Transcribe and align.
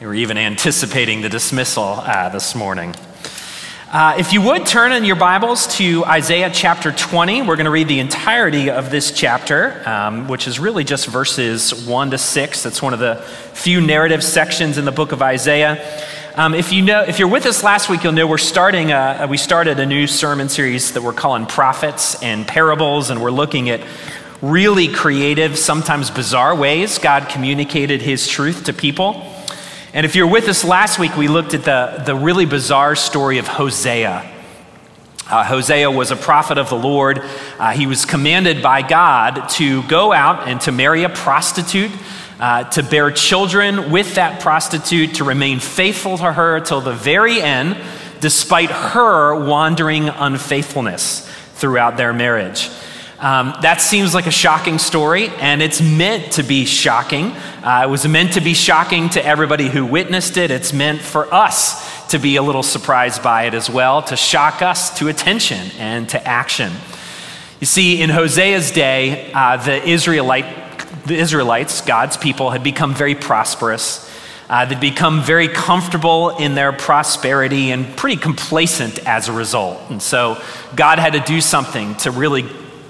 We 0.00 0.06
were 0.06 0.14
even 0.14 0.38
anticipating 0.38 1.22
the 1.22 1.28
dismissal 1.28 1.82
uh, 1.82 2.28
this 2.28 2.54
morning. 2.54 2.94
Uh, 3.90 4.14
if 4.16 4.32
you 4.32 4.40
would 4.40 4.64
turn 4.64 4.92
in 4.92 5.04
your 5.04 5.16
Bibles 5.16 5.66
to 5.78 6.04
Isaiah 6.04 6.50
chapter 6.54 6.92
20, 6.92 7.42
we're 7.42 7.56
going 7.56 7.64
to 7.64 7.72
read 7.72 7.88
the 7.88 7.98
entirety 7.98 8.70
of 8.70 8.92
this 8.92 9.10
chapter, 9.10 9.82
um, 9.88 10.28
which 10.28 10.46
is 10.46 10.60
really 10.60 10.84
just 10.84 11.08
verses 11.08 11.84
1 11.84 12.12
to 12.12 12.18
6. 12.18 12.62
That's 12.62 12.80
one 12.80 12.92
of 12.92 13.00
the 13.00 13.16
few 13.54 13.80
narrative 13.80 14.22
sections 14.22 14.78
in 14.78 14.84
the 14.84 14.92
book 14.92 15.10
of 15.10 15.20
Isaiah. 15.20 16.00
Um, 16.36 16.54
if 16.54 16.72
you 16.72 16.82
know, 16.82 17.02
if 17.02 17.18
you're 17.18 17.26
with 17.26 17.46
us 17.46 17.64
last 17.64 17.88
week, 17.88 18.04
you'll 18.04 18.12
know 18.12 18.28
we're 18.28 18.38
starting. 18.38 18.92
A, 18.92 19.26
we 19.28 19.36
started 19.36 19.80
a 19.80 19.86
new 19.86 20.06
sermon 20.06 20.48
series 20.48 20.92
that 20.92 21.02
we're 21.02 21.12
calling 21.12 21.44
Prophets 21.44 22.22
and 22.22 22.46
Parables, 22.46 23.10
and 23.10 23.20
we're 23.20 23.32
looking 23.32 23.68
at 23.68 23.80
really 24.42 24.86
creative, 24.86 25.58
sometimes 25.58 26.08
bizarre 26.08 26.54
ways 26.54 26.98
God 26.98 27.28
communicated 27.28 28.00
His 28.00 28.28
truth 28.28 28.62
to 28.66 28.72
people. 28.72 29.34
And 29.94 30.04
if 30.04 30.14
you're 30.14 30.26
with 30.26 30.48
us 30.48 30.64
last 30.64 30.98
week, 30.98 31.16
we 31.16 31.28
looked 31.28 31.54
at 31.54 31.64
the, 31.64 32.02
the 32.04 32.14
really 32.14 32.44
bizarre 32.44 32.94
story 32.94 33.38
of 33.38 33.48
Hosea. 33.48 34.30
Uh, 35.26 35.44
Hosea 35.44 35.90
was 35.90 36.10
a 36.10 36.16
prophet 36.16 36.58
of 36.58 36.68
the 36.68 36.76
Lord. 36.76 37.22
Uh, 37.58 37.72
he 37.72 37.86
was 37.86 38.04
commanded 38.04 38.62
by 38.62 38.82
God 38.86 39.48
to 39.50 39.82
go 39.84 40.12
out 40.12 40.46
and 40.46 40.60
to 40.62 40.72
marry 40.72 41.04
a 41.04 41.08
prostitute, 41.08 41.90
uh, 42.38 42.64
to 42.64 42.82
bear 42.82 43.10
children 43.10 43.90
with 43.90 44.16
that 44.16 44.40
prostitute, 44.42 45.14
to 45.16 45.24
remain 45.24 45.58
faithful 45.58 46.18
to 46.18 46.32
her 46.32 46.60
till 46.60 46.82
the 46.82 46.92
very 46.92 47.40
end, 47.40 47.74
despite 48.20 48.70
her 48.70 49.42
wandering 49.42 50.10
unfaithfulness 50.10 51.26
throughout 51.54 51.96
their 51.96 52.12
marriage. 52.12 52.68
Um, 53.20 53.52
that 53.62 53.80
seems 53.80 54.14
like 54.14 54.28
a 54.28 54.30
shocking 54.30 54.78
story, 54.78 55.26
and 55.40 55.60
it's 55.60 55.80
meant 55.80 56.34
to 56.34 56.44
be 56.44 56.64
shocking. 56.64 57.32
Uh, 57.64 57.82
it 57.84 57.90
was 57.90 58.06
meant 58.06 58.34
to 58.34 58.40
be 58.40 58.54
shocking 58.54 59.08
to 59.10 59.24
everybody 59.24 59.68
who 59.68 59.84
witnessed 59.84 60.36
it. 60.36 60.52
It's 60.52 60.72
meant 60.72 61.00
for 61.00 61.32
us 61.34 62.08
to 62.10 62.20
be 62.20 62.36
a 62.36 62.42
little 62.42 62.62
surprised 62.62 63.20
by 63.20 63.46
it 63.46 63.54
as 63.54 63.68
well, 63.68 64.02
to 64.02 64.16
shock 64.16 64.62
us 64.62 64.96
to 65.00 65.08
attention 65.08 65.72
and 65.78 66.08
to 66.10 66.24
action. 66.24 66.72
You 67.58 67.66
see, 67.66 68.00
in 68.00 68.08
Hosea's 68.08 68.70
day, 68.70 69.32
uh, 69.32 69.56
the, 69.56 69.82
Israelite, 69.84 70.46
the 71.04 71.16
Israelites, 71.16 71.80
God's 71.80 72.16
people, 72.16 72.50
had 72.50 72.62
become 72.62 72.94
very 72.94 73.16
prosperous. 73.16 74.08
Uh, 74.48 74.64
they'd 74.64 74.78
become 74.78 75.22
very 75.22 75.48
comfortable 75.48 76.36
in 76.36 76.54
their 76.54 76.72
prosperity 76.72 77.72
and 77.72 77.96
pretty 77.96 78.16
complacent 78.16 79.04
as 79.08 79.28
a 79.28 79.32
result. 79.32 79.80
And 79.90 80.00
so 80.00 80.40
God 80.76 81.00
had 81.00 81.14
to 81.14 81.20
do 81.20 81.40
something 81.40 81.96
to 81.96 82.12
really 82.12 82.42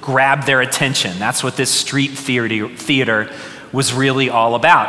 grab 0.08 0.44
their 0.44 0.62
attention. 0.62 1.18
That's 1.18 1.44
what 1.44 1.54
this 1.54 1.70
street 1.70 2.12
theater 2.12 3.30
was 3.74 3.92
really 3.92 4.30
all 4.30 4.54
about. 4.54 4.88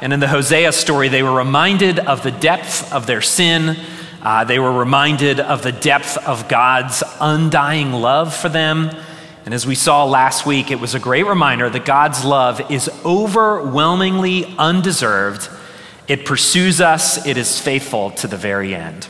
And 0.00 0.10
in 0.10 0.20
the 0.20 0.26
Hosea 0.26 0.72
story, 0.72 1.08
they 1.10 1.22
were 1.22 1.36
reminded 1.36 1.98
of 1.98 2.22
the 2.22 2.30
depth 2.30 2.90
of 2.90 3.06
their 3.06 3.20
sin. 3.20 3.76
Uh, 4.22 4.44
they 4.44 4.58
were 4.58 4.72
reminded 4.72 5.38
of 5.38 5.62
the 5.62 5.70
depth 5.70 6.16
of 6.26 6.48
God's 6.48 7.02
undying 7.20 7.92
love 7.92 8.34
for 8.34 8.48
them. 8.48 8.90
And 9.44 9.52
as 9.52 9.66
we 9.66 9.74
saw 9.74 10.06
last 10.06 10.46
week, 10.46 10.70
it 10.70 10.80
was 10.80 10.94
a 10.94 10.98
great 10.98 11.26
reminder 11.26 11.68
that 11.68 11.84
God's 11.84 12.24
love 12.24 12.70
is 12.70 12.88
overwhelmingly 13.04 14.46
undeserved. 14.56 15.50
It 16.08 16.24
pursues 16.24 16.80
us, 16.80 17.26
it 17.26 17.36
is 17.36 17.60
faithful 17.60 18.12
to 18.12 18.28
the 18.28 18.38
very 18.38 18.74
end. 18.74 19.06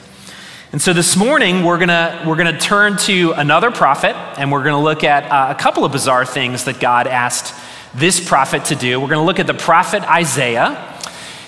And 0.75 0.83
so 0.83 0.93
this 0.93 1.15
morning, 1.15 1.63
we're 1.63 1.79
going 1.79 2.27
we're 2.27 2.35
gonna 2.35 2.59
turn 2.59 2.97
to 3.03 3.31
another 3.31 3.71
prophet, 3.71 4.17
and 4.37 4.51
we're 4.51 4.65
going 4.65 4.75
to 4.75 4.83
look 4.83 5.05
at 5.05 5.23
uh, 5.31 5.47
a 5.49 5.55
couple 5.55 5.85
of 5.85 5.93
bizarre 5.93 6.27
things 6.27 6.65
that 6.65 6.81
God 6.81 7.07
asked 7.07 7.55
this 7.95 8.19
prophet 8.19 8.65
to 8.65 8.75
do. 8.75 8.99
We're 8.99 9.07
going 9.07 9.21
to 9.21 9.25
look 9.25 9.39
at 9.39 9.47
the 9.47 9.55
prophet 9.55 10.03
Isaiah. 10.03 10.99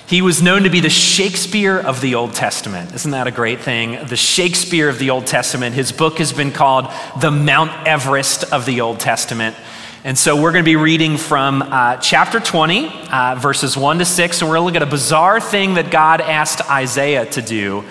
He 0.07 0.23
was 0.23 0.43
known 0.43 0.63
to 0.63 0.71
be 0.71 0.79
the 0.79 0.91
Shakespeare 0.91 1.77
of 1.77 2.01
the 2.01 2.15
Old 2.15 2.35
Testament. 2.35 2.95
Isn't 2.95 3.11
that 3.11 3.27
a 3.27 3.33
great 3.33 3.63
thing? 3.63 4.07
The 4.07 4.17
Shakespeare 4.17 4.89
of 4.89 5.01
the 5.01 5.11
Old 5.11 5.27
Testament. 5.27 5.75
His 5.75 5.91
book 5.91 6.19
has 6.19 6.33
been 6.33 6.53
called 6.53 6.87
the 7.21 7.33
Mount 7.33 7.73
Everest 7.85 8.53
of 8.53 8.65
the 8.65 8.81
Old 8.81 9.01
Testament. 9.01 9.57
And 10.05 10.17
so 10.17 10.41
we're 10.41 10.53
going 10.53 10.65
to 10.65 10.71
be 10.71 10.77
reading 10.77 11.17
from 11.17 11.63
uh, 11.63 11.97
chapter 11.97 12.39
20, 12.39 13.09
uh, 13.11 13.35
verses 13.41 13.77
1 13.77 13.99
to 13.99 14.05
6, 14.05 14.41
and 14.41 14.49
we're 14.49 14.55
going 14.55 14.63
to 14.63 14.67
look 14.67 14.83
at 14.83 14.87
a 14.87 14.93
bizarre 14.93 15.41
thing 15.41 15.75
that 15.75 15.91
God 15.91 16.21
asked 16.21 16.71
Isaiah 16.71 17.27
to 17.33 17.43
do 17.43 17.83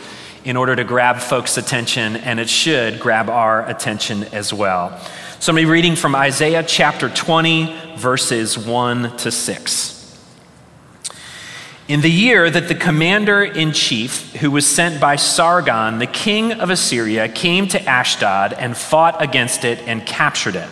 in 0.45 0.55
order 0.55 0.75
to 0.75 0.83
grab 0.83 1.17
folks' 1.17 1.57
attention, 1.57 2.15
and 2.17 2.39
it 2.39 2.47
should 2.47 2.99
grab 2.99 3.29
our 3.29 3.67
attention 3.67 4.23
as 4.25 4.53
well. 4.53 4.97
So 5.39 5.55
I'm 5.55 5.67
reading 5.67 5.95
from 5.95 6.15
Isaiah 6.15 6.63
chapter 6.63 7.09
20, 7.09 7.95
verses 7.97 8.55
1 8.55 9.17
to 9.17 9.31
6. 9.31 9.91
In 11.87 12.01
the 12.01 12.11
year 12.11 12.49
that 12.49 12.67
the 12.67 12.75
commander 12.75 13.43
in 13.43 13.71
chief, 13.71 14.33
who 14.35 14.51
was 14.51 14.67
sent 14.67 15.01
by 15.01 15.15
Sargon, 15.15 15.97
the 15.97 16.07
king 16.07 16.51
of 16.51 16.69
Assyria, 16.69 17.27
came 17.27 17.67
to 17.69 17.81
Ashdod 17.81 18.53
and 18.53 18.77
fought 18.77 19.21
against 19.21 19.65
it 19.65 19.79
and 19.87 20.05
captured 20.05 20.55
it. 20.55 20.69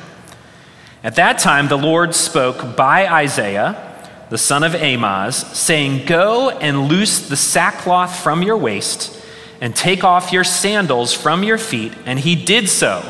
At 1.03 1.15
that 1.15 1.39
time, 1.39 1.67
the 1.67 1.77
Lord 1.77 2.13
spoke 2.13 2.75
by 2.77 3.07
Isaiah, 3.07 3.89
the 4.29 4.37
son 4.37 4.63
of 4.63 4.75
Amoz, 4.75 5.35
saying, 5.35 6.05
Go 6.05 6.51
and 6.51 6.87
loose 6.87 7.27
the 7.27 7.35
sackcloth 7.35 8.19
from 8.21 8.43
your 8.43 8.57
waist 8.57 9.21
and 9.63 9.73
take 9.73 10.03
off 10.03 10.33
your 10.33 10.43
sandals 10.43 11.13
from 11.13 11.41
your 11.41 11.57
feet. 11.57 11.93
And 12.05 12.19
he 12.19 12.35
did 12.35 12.67
so, 12.67 13.01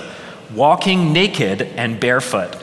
walking 0.53 1.11
naked 1.11 1.63
and 1.63 1.99
barefoot. 1.99 2.55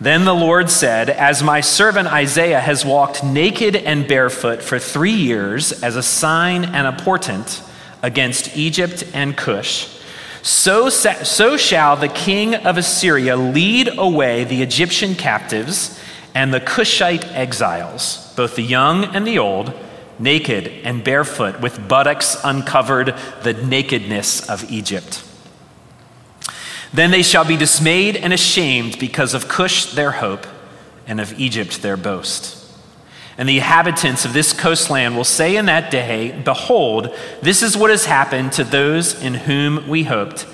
Then 0.00 0.24
the 0.24 0.34
Lord 0.34 0.68
said, 0.68 1.08
As 1.08 1.40
my 1.40 1.60
servant 1.60 2.08
Isaiah 2.08 2.58
has 2.58 2.84
walked 2.84 3.22
naked 3.22 3.76
and 3.76 4.08
barefoot 4.08 4.60
for 4.60 4.80
three 4.80 5.12
years 5.12 5.84
as 5.84 5.94
a 5.94 6.02
sign 6.02 6.64
and 6.64 6.84
a 6.84 7.00
portent 7.04 7.62
against 8.02 8.56
Egypt 8.56 9.04
and 9.14 9.36
Cush, 9.36 10.00
so, 10.42 10.88
so 10.88 11.56
shall 11.56 11.94
the 11.94 12.08
king 12.08 12.56
of 12.56 12.76
Assyria 12.76 13.36
lead 13.36 13.88
away 13.96 14.42
the 14.42 14.62
Egyptian 14.62 15.14
captives 15.14 16.02
and 16.34 16.52
the 16.52 16.58
Cushite 16.58 17.24
exiles, 17.28 18.34
both 18.34 18.56
the 18.56 18.62
young 18.62 19.04
and 19.04 19.24
the 19.24 19.38
old 19.38 19.72
naked 20.22 20.68
and 20.84 21.02
barefoot, 21.02 21.60
with 21.60 21.88
buttocks 21.88 22.36
uncovered, 22.44 23.14
the 23.42 23.52
nakedness 23.52 24.48
of 24.48 24.70
Egypt. 24.70 25.24
Then 26.92 27.10
they 27.10 27.22
shall 27.22 27.44
be 27.44 27.56
dismayed 27.56 28.16
and 28.16 28.32
ashamed 28.32 28.98
because 28.98 29.34
of 29.34 29.48
Cush 29.48 29.92
their 29.92 30.12
hope 30.12 30.46
and 31.06 31.20
of 31.20 31.38
Egypt 31.38 31.82
their 31.82 31.96
boast. 31.96 32.58
And 33.38 33.48
the 33.48 33.56
inhabitants 33.56 34.24
of 34.24 34.34
this 34.34 34.52
coastland 34.52 35.16
will 35.16 35.24
say 35.24 35.56
in 35.56 35.66
that 35.66 35.90
day, 35.90 36.38
Behold, 36.44 37.16
this 37.40 37.62
is 37.62 37.76
what 37.76 37.90
has 37.90 38.04
happened 38.04 38.52
to 38.52 38.64
those 38.64 39.20
in 39.22 39.34
whom 39.34 39.88
we 39.88 40.04
hoped, 40.04 40.46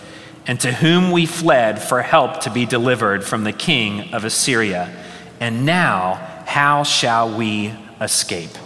and 0.47 0.61
to 0.61 0.73
whom 0.73 1.11
we 1.11 1.27
fled 1.27 1.83
for 1.83 2.03
help 2.03 2.41
to 2.43 2.51
be 2.51 2.65
delivered 2.65 3.25
from 3.25 3.43
the 3.45 3.53
king 3.53 4.15
of 4.15 4.25
Assyria. 4.25 4.95
And 5.41 5.67
now, 5.67 6.15
how 6.47 6.85
shall 6.85 7.37
we 7.37 7.75
escape? 8.01 8.57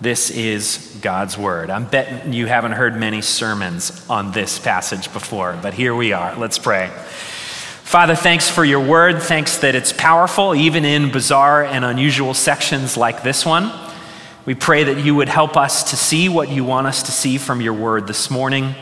This 0.00 0.30
is 0.30 0.96
God's 1.02 1.36
word. 1.36 1.68
I'm 1.68 1.84
betting 1.84 2.32
you 2.32 2.46
haven't 2.46 2.72
heard 2.72 2.96
many 2.96 3.20
sermons 3.20 4.02
on 4.08 4.32
this 4.32 4.58
passage 4.58 5.12
before, 5.12 5.58
but 5.60 5.74
here 5.74 5.94
we 5.94 6.14
are. 6.14 6.34
Let's 6.36 6.58
pray. 6.58 6.88
Father, 6.88 8.14
thanks 8.14 8.48
for 8.48 8.64
your 8.64 8.80
word. 8.80 9.20
Thanks 9.20 9.58
that 9.58 9.74
it's 9.74 9.92
powerful, 9.92 10.54
even 10.54 10.86
in 10.86 11.12
bizarre 11.12 11.64
and 11.64 11.84
unusual 11.84 12.32
sections 12.32 12.96
like 12.96 13.22
this 13.22 13.44
one. 13.44 13.70
We 14.46 14.54
pray 14.54 14.84
that 14.84 15.04
you 15.04 15.14
would 15.16 15.28
help 15.28 15.58
us 15.58 15.90
to 15.90 15.96
see 15.96 16.30
what 16.30 16.48
you 16.48 16.64
want 16.64 16.86
us 16.86 17.02
to 17.02 17.12
see 17.12 17.36
from 17.36 17.60
your 17.60 17.74
word 17.74 18.06
this 18.06 18.30
morning, 18.30 18.74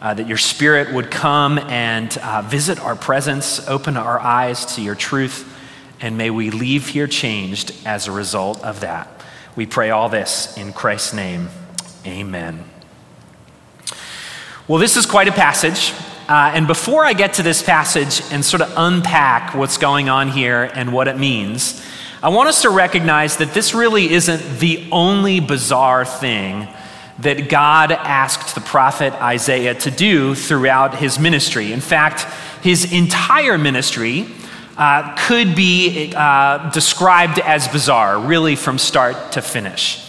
uh, 0.00 0.14
that 0.14 0.26
your 0.26 0.38
spirit 0.38 0.94
would 0.94 1.10
come 1.10 1.58
and 1.58 2.16
uh, 2.16 2.40
visit 2.40 2.80
our 2.80 2.96
presence, 2.96 3.68
open 3.68 3.98
our 3.98 4.18
eyes 4.18 4.64
to 4.76 4.80
your 4.80 4.94
truth, 4.94 5.54
and 6.00 6.16
may 6.16 6.30
we 6.30 6.50
leave 6.50 6.88
here 6.88 7.06
changed 7.06 7.74
as 7.84 8.08
a 8.08 8.12
result 8.12 8.64
of 8.64 8.80
that. 8.80 9.21
We 9.54 9.66
pray 9.66 9.90
all 9.90 10.08
this 10.08 10.56
in 10.56 10.72
Christ's 10.72 11.12
name. 11.12 11.50
Amen. 12.06 12.64
Well, 14.66 14.78
this 14.78 14.96
is 14.96 15.04
quite 15.04 15.28
a 15.28 15.32
passage. 15.32 15.92
Uh, 16.26 16.52
and 16.54 16.66
before 16.66 17.04
I 17.04 17.12
get 17.12 17.34
to 17.34 17.42
this 17.42 17.62
passage 17.62 18.22
and 18.32 18.42
sort 18.42 18.62
of 18.62 18.72
unpack 18.76 19.54
what's 19.54 19.76
going 19.76 20.08
on 20.08 20.28
here 20.28 20.70
and 20.74 20.94
what 20.94 21.06
it 21.06 21.18
means, 21.18 21.84
I 22.22 22.30
want 22.30 22.48
us 22.48 22.62
to 22.62 22.70
recognize 22.70 23.36
that 23.38 23.52
this 23.52 23.74
really 23.74 24.10
isn't 24.10 24.58
the 24.58 24.88
only 24.90 25.40
bizarre 25.40 26.06
thing 26.06 26.66
that 27.18 27.50
God 27.50 27.92
asked 27.92 28.54
the 28.54 28.62
prophet 28.62 29.12
Isaiah 29.20 29.74
to 29.74 29.90
do 29.90 30.34
throughout 30.34 30.96
his 30.96 31.18
ministry. 31.18 31.72
In 31.72 31.82
fact, 31.82 32.22
his 32.62 32.90
entire 32.90 33.58
ministry 33.58 34.28
uh, 34.76 35.14
could 35.26 35.54
be 35.54 36.12
uh, 36.14 36.70
described 36.70 37.38
as 37.38 37.68
bizarre, 37.68 38.18
really 38.18 38.56
from 38.56 38.78
start 38.78 39.32
to 39.32 39.42
finish. 39.42 40.02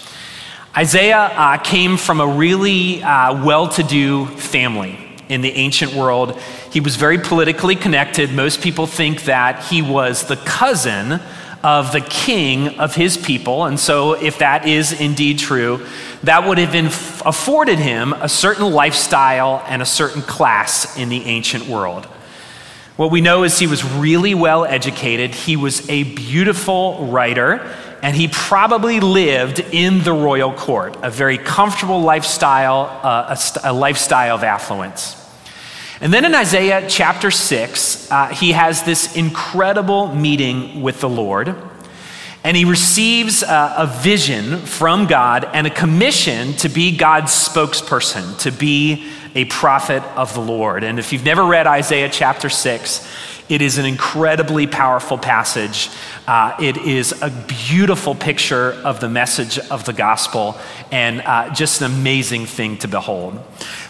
Isaiah 0.76 1.18
uh, 1.18 1.58
came 1.58 1.98
from 1.98 2.20
a 2.20 2.28
really 2.28 3.04
uh, 3.04 3.46
well 3.46 3.68
to 3.70 3.84
do 3.84 4.26
family 4.26 4.98
in 5.30 5.42
the 5.42 5.52
ancient 5.52 5.94
world. 5.94 6.40
He 6.72 6.80
was 6.80 6.96
very 6.96 7.18
politically 7.18 7.76
connected. 7.76 8.32
Most 8.32 8.62
people 8.62 8.88
think 8.88 9.24
that 9.26 9.64
he 9.66 9.82
was 9.82 10.26
the 10.26 10.38
cousin 10.38 11.20
of 11.64 11.92
the 11.94 12.02
king 12.02 12.80
of 12.80 12.94
his 12.94 13.18
people. 13.18 13.66
And 13.66 13.80
so, 13.80 14.14
if 14.14 14.40
that 14.40 14.68
is 14.68 15.00
indeed 15.00 15.40
true, 15.40 15.86
that 16.24 16.48
would 16.48 16.58
have 16.58 17.22
afforded 17.26 17.80
him 17.80 18.14
a 18.14 18.28
certain 18.28 18.72
lifestyle 18.72 19.64
and 19.68 19.82
a 19.82 19.86
certain 19.86 20.22
class 20.22 20.98
in 20.98 21.10
the 21.10 21.24
ancient 21.26 21.68
world. 21.68 22.08
What 22.96 23.10
we 23.10 23.22
know 23.22 23.44
is 23.44 23.58
he 23.58 23.66
was 23.66 23.84
really 23.84 24.36
well 24.36 24.66
educated, 24.66 25.34
he 25.34 25.56
was 25.56 25.90
a 25.90 26.04
beautiful 26.04 27.08
writer, 27.08 27.76
and 28.04 28.16
he 28.16 28.28
probably 28.28 29.00
lived 29.00 29.60
in 29.60 30.04
the 30.04 30.14
royal 30.14 30.54
court, 30.54 30.96
a 31.02 31.10
very 31.10 31.40
comfortable 31.40 32.02
lifestyle, 32.02 32.82
uh, 33.04 33.36
a, 33.64 33.72
a, 33.72 33.74
lifestyle 33.74 34.36
of 34.36 34.44
affluence. 34.44 35.20
And 36.02 36.14
then 36.14 36.24
in 36.24 36.36
Isaiah 36.36 36.86
chapter 36.88 37.32
6, 37.32 38.12
uh, 38.12 38.28
he 38.28 38.52
has 38.52 38.84
this 38.84 39.16
incredible 39.16 40.14
meeting 40.14 40.84
with 40.84 41.00
the 41.00 41.10
Lord. 41.10 41.56
And 42.44 42.58
he 42.58 42.66
receives 42.66 43.42
a, 43.42 43.74
a 43.78 43.88
vision 43.88 44.60
from 44.60 45.08
God 45.08 45.46
and 45.46 45.66
a 45.66 45.70
commission 45.70 46.54
to 46.58 46.70
be 46.70 46.98
God's 46.98 47.32
spokesperson, 47.32 48.38
to 48.40 48.52
be 48.52 49.10
a 49.36 49.46
prophet 49.46 50.04
of 50.18 50.34
the 50.34 50.42
Lord. 50.42 50.84
And 50.84 51.00
if 51.00 51.14
you've 51.14 51.24
never 51.24 51.46
read 51.46 51.68
Isaiah 51.68 52.10
chapter 52.10 52.50
6, 52.50 53.08
it 53.50 53.62
is 53.62 53.78
an 53.78 53.86
incredibly 53.86 54.68
powerful 54.68 55.18
passage. 55.18 55.90
Uh, 56.28 56.56
it 56.60 56.78
is 56.78 57.14
a 57.22 57.30
beautiful 57.70 58.16
picture 58.16 58.74
of 58.84 59.00
the 59.00 59.10
message 59.10 59.60
of 59.60 59.86
the 59.86 59.94
gospel 59.94 60.58
and 60.92 61.22
uh, 61.22 61.54
just 61.54 61.82
an 61.82 61.92
amazing 61.92 62.46
thing 62.46 62.78
to 62.78 62.88
behold. 62.88 63.40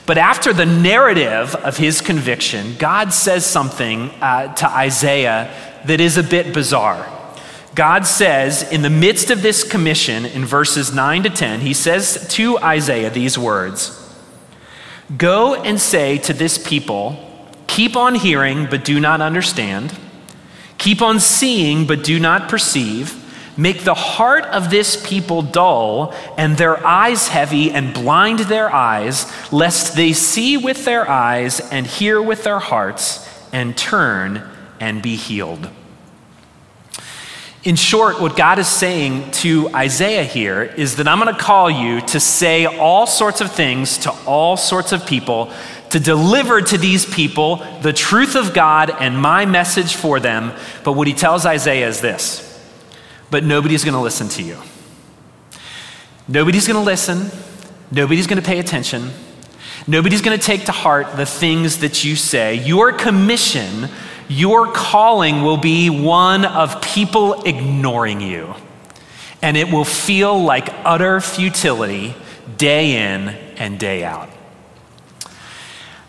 But 0.06 0.18
after 0.18 0.54
the 0.54 0.66
narrative 0.66 1.56
of 1.56 1.78
his 1.78 2.02
conviction, 2.02 2.76
God 2.78 3.14
says 3.14 3.46
something 3.46 4.10
uh, 4.22 4.54
to 4.56 4.68
Isaiah 4.70 5.54
that 5.86 6.02
is 6.02 6.18
a 6.18 6.24
bit 6.24 6.54
bizarre. 6.54 7.23
God 7.76 8.06
says, 8.06 8.70
in 8.72 8.84
the 8.84 8.90
midst 8.90 9.32
of 9.32 9.42
this 9.42 9.64
commission, 9.64 10.26
in 10.26 10.46
verses 10.46 10.94
9 10.94 11.24
to 11.24 11.30
10, 11.30 11.62
he 11.62 11.74
says 11.74 12.28
to 12.32 12.60
Isaiah 12.60 13.10
these 13.10 13.38
words 13.38 14.00
Go 15.18 15.56
and 15.56 15.80
say 15.80 16.18
to 16.20 16.34
this 16.34 16.58
people, 16.58 17.18
keep 17.68 17.96
on 17.96 18.16
hearing, 18.16 18.68
but 18.70 18.86
do 18.86 19.00
not 19.00 19.22
understand. 19.22 19.98
Keep 20.78 21.02
on 21.02 21.20
seeing, 21.20 21.88
but 21.88 22.04
do 22.04 22.20
not 22.20 22.50
perceive. 22.50 23.20
Make 23.58 23.84
the 23.84 23.94
heart 23.94 24.46
of 24.46 24.70
this 24.70 25.08
people 25.08 25.42
dull, 25.42 26.14
and 26.38 26.58
their 26.58 26.86
eyes 26.86 27.28
heavy, 27.28 27.72
and 27.72 27.94
blind 27.94 28.40
their 28.40 28.74
eyes, 28.74 29.32
lest 29.52 29.96
they 29.96 30.14
see 30.14 30.58
with 30.58 30.86
their 30.86 31.10
eyes, 31.10 31.60
and 31.72 31.86
hear 31.86 32.22
with 32.22 32.44
their 32.44 32.60
hearts, 32.60 33.28
and 33.52 33.78
turn 33.78 34.50
and 34.80 35.02
be 35.02 35.16
healed. 35.16 35.70
In 37.64 37.78
short, 37.78 38.20
what 38.20 38.36
God 38.36 38.60
is 38.60 38.68
saying 38.68 39.32
to 39.32 39.70
Isaiah 39.74 40.26
here 40.26 40.64
is 40.64 40.98
that 40.98 41.08
I'm 41.08 41.20
going 41.20 41.34
to 41.34 41.40
call 41.40 41.72
you 41.72 42.02
to 42.08 42.20
say 42.20 42.66
all 42.66 43.08
sorts 43.08 43.40
of 43.40 43.54
things 43.54 44.00
to 44.00 44.12
all 44.26 44.58
sorts 44.58 44.92
of 44.92 45.06
people, 45.06 45.50
to 45.92 46.00
deliver 46.00 46.62
to 46.62 46.78
these 46.78 47.06
people 47.06 47.58
the 47.82 47.94
truth 47.94 48.36
of 48.36 48.54
God 48.54 48.90
and 48.90 49.18
my 49.18 49.46
message 49.46 49.96
for 49.96 50.20
them. 50.20 50.52
But 50.84 50.94
what 50.94 51.08
he 51.08 51.14
tells 51.14 51.46
Isaiah 51.46 51.88
is 51.88 52.02
this 52.02 52.50
but 53.30 53.44
nobody's 53.44 53.84
going 53.84 53.96
to 53.96 54.00
listen 54.00 54.28
to 54.30 54.44
you. 54.44 54.58
Nobody's 56.28 56.68
going 56.68 56.80
to 56.80 56.86
listen. 56.86 57.32
Nobody's 57.92 58.28
going 58.28 58.40
to 58.40 58.46
pay 58.46 58.60
attention. 58.60 59.10
Nobody's 59.88 60.22
going 60.22 60.38
to 60.38 60.46
take 60.46 60.66
to 60.66 60.72
heart 60.72 61.18
the 61.18 61.26
things 61.26 61.80
that 61.80 62.04
you 62.04 62.16
say. 62.16 62.56
Your 62.56 62.94
commission 62.94 63.90
your 64.28 64.72
calling 64.72 65.44
will 65.44 65.58
be 65.58 65.90
one 65.90 66.46
of 66.46 66.82
people 66.82 67.44
ignoring 67.44 68.22
you. 68.22 68.54
And 69.42 69.58
it 69.58 69.70
will 69.70 69.86
feel 69.86 70.42
like 70.42 70.70
utter 70.86 71.20
futility 71.20 72.16
day 72.58 73.14
in 73.14 73.30
and 73.58 73.80
day 73.80 74.04
out. 74.04 74.30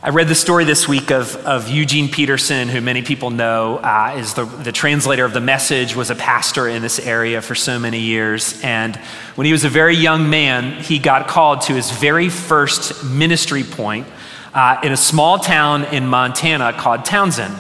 I 0.02 0.10
read 0.10 0.28
the 0.28 0.34
story 0.34 0.64
this 0.64 0.86
week 0.86 1.10
of, 1.10 1.34
of 1.46 1.70
Eugene 1.70 2.10
Peterson, 2.10 2.68
who 2.68 2.82
many 2.82 3.00
people 3.00 3.30
know 3.30 3.78
uh, 3.78 4.14
is 4.18 4.34
the, 4.34 4.44
the 4.44 4.70
translator 4.70 5.24
of 5.24 5.32
the 5.32 5.40
message, 5.40 5.96
was 5.96 6.10
a 6.10 6.14
pastor 6.14 6.68
in 6.68 6.82
this 6.82 6.98
area 6.98 7.40
for 7.40 7.54
so 7.54 7.78
many 7.78 8.00
years. 8.00 8.60
And 8.62 8.96
when 9.34 9.46
he 9.46 9.52
was 9.52 9.64
a 9.64 9.70
very 9.70 9.96
young 9.96 10.28
man, 10.28 10.82
he 10.82 10.98
got 10.98 11.26
called 11.26 11.62
to 11.62 11.72
his 11.72 11.90
very 11.90 12.28
first 12.28 13.02
ministry 13.02 13.62
point 13.64 14.06
uh, 14.52 14.78
in 14.84 14.92
a 14.92 14.96
small 14.96 15.38
town 15.38 15.84
in 15.84 16.06
Montana 16.06 16.74
called 16.74 17.06
Townsend. 17.06 17.54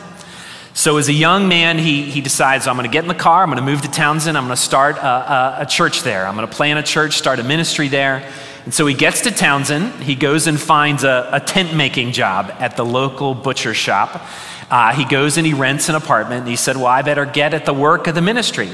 So, 0.76 0.96
as 0.96 1.08
a 1.08 1.12
young 1.12 1.46
man, 1.46 1.78
he, 1.78 2.02
he 2.02 2.20
decides, 2.20 2.66
I'm 2.66 2.74
going 2.74 2.90
to 2.90 2.92
get 2.92 3.04
in 3.04 3.08
the 3.08 3.14
car, 3.14 3.44
I'm 3.44 3.48
going 3.48 3.64
to 3.64 3.64
move 3.64 3.82
to 3.82 3.90
Townsend, 3.90 4.36
I'm 4.36 4.46
going 4.46 4.56
to 4.56 4.60
start 4.60 4.96
a, 4.96 5.06
a, 5.06 5.56
a 5.60 5.66
church 5.66 6.02
there. 6.02 6.26
I'm 6.26 6.34
going 6.34 6.48
to 6.48 6.52
plan 6.52 6.78
a 6.78 6.82
church, 6.82 7.16
start 7.16 7.38
a 7.38 7.44
ministry 7.44 7.86
there. 7.86 8.28
And 8.64 8.74
so 8.74 8.84
he 8.84 8.92
gets 8.92 9.20
to 9.20 9.30
Townsend, 9.30 10.02
he 10.02 10.16
goes 10.16 10.48
and 10.48 10.60
finds 10.60 11.04
a, 11.04 11.28
a 11.30 11.38
tent 11.38 11.76
making 11.76 12.10
job 12.10 12.52
at 12.58 12.76
the 12.76 12.84
local 12.84 13.36
butcher 13.36 13.72
shop. 13.72 14.20
Uh, 14.68 14.92
he 14.92 15.04
goes 15.04 15.36
and 15.36 15.46
he 15.46 15.54
rents 15.54 15.88
an 15.88 15.94
apartment, 15.94 16.40
and 16.40 16.48
he 16.48 16.56
said, 16.56 16.74
Well, 16.74 16.86
I 16.86 17.02
better 17.02 17.24
get 17.24 17.54
at 17.54 17.66
the 17.66 17.74
work 17.74 18.08
of 18.08 18.16
the 18.16 18.22
ministry. 18.22 18.68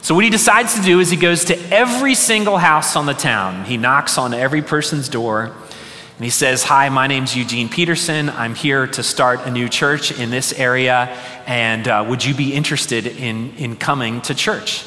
So, 0.00 0.14
what 0.14 0.24
he 0.24 0.30
decides 0.30 0.74
to 0.76 0.80
do 0.80 1.00
is 1.00 1.10
he 1.10 1.18
goes 1.18 1.44
to 1.46 1.58
every 1.70 2.14
single 2.14 2.56
house 2.56 2.96
on 2.96 3.04
the 3.04 3.12
town. 3.12 3.66
He 3.66 3.76
knocks 3.76 4.16
on 4.16 4.32
every 4.32 4.62
person's 4.62 5.10
door. 5.10 5.54
And 6.16 6.24
he 6.24 6.30
says, 6.30 6.62
Hi, 6.64 6.88
my 6.88 7.06
name's 7.06 7.36
Eugene 7.36 7.68
Peterson. 7.68 8.30
I'm 8.30 8.54
here 8.54 8.86
to 8.86 9.02
start 9.02 9.40
a 9.40 9.50
new 9.50 9.68
church 9.68 10.18
in 10.18 10.30
this 10.30 10.54
area. 10.54 11.14
And 11.46 11.86
uh, 11.86 12.06
would 12.08 12.24
you 12.24 12.34
be 12.34 12.54
interested 12.54 13.06
in, 13.06 13.54
in 13.56 13.76
coming 13.76 14.22
to 14.22 14.34
church? 14.34 14.86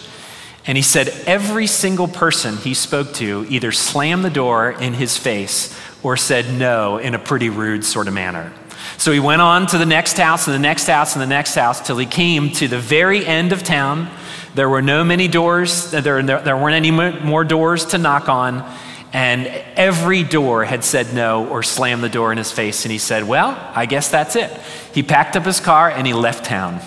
And 0.65 0.75
he 0.75 0.81
said, 0.81 1.09
Every 1.27 1.67
single 1.67 2.07
person 2.07 2.57
he 2.57 2.73
spoke 2.73 3.13
to 3.15 3.45
either 3.47 3.71
slammed 3.71 4.25
the 4.25 4.31
door 4.31 4.71
in 4.71 4.95
his 4.95 5.17
face 5.17 5.77
or 6.01 6.17
said 6.17 6.51
no 6.57 6.97
in 6.97 7.13
a 7.13 7.19
pretty 7.19 7.51
rude 7.51 7.85
sort 7.85 8.07
of 8.07 8.15
manner. 8.15 8.51
So 8.97 9.11
he 9.11 9.19
went 9.19 9.43
on 9.43 9.67
to 9.67 9.77
the 9.77 9.85
next 9.85 10.17
house 10.17 10.47
and 10.47 10.55
the 10.55 10.59
next 10.59 10.87
house 10.87 11.13
and 11.13 11.21
the 11.21 11.27
next 11.27 11.53
house 11.53 11.79
till 11.85 11.97
he 11.99 12.07
came 12.07 12.49
to 12.53 12.67
the 12.67 12.79
very 12.79 13.23
end 13.23 13.53
of 13.53 13.61
town. 13.61 14.09
There 14.55 14.67
were 14.67 14.81
no 14.81 15.03
many 15.03 15.27
doors, 15.27 15.91
there, 15.91 16.23
there 16.23 16.57
weren't 16.57 16.73
any 16.73 16.89
more 16.89 17.43
doors 17.43 17.85
to 17.87 17.99
knock 17.99 18.29
on. 18.29 18.67
And 19.11 19.47
every 19.75 20.23
door 20.23 20.63
had 20.65 20.83
said 20.83 21.13
no 21.13 21.47
or 21.47 21.63
slammed 21.63 22.03
the 22.03 22.09
door 22.09 22.31
in 22.31 22.37
his 22.37 22.51
face. 22.51 22.85
And 22.85 22.91
he 22.91 22.99
said, 22.99 23.27
Well, 23.27 23.57
I 23.73 23.85
guess 23.85 24.09
that's 24.09 24.35
it. 24.35 24.51
He 24.93 25.01
packed 25.01 25.35
up 25.35 25.45
his 25.45 25.59
car 25.59 25.89
and 25.89 26.05
he 26.05 26.13
left 26.13 26.45
town. 26.45 26.79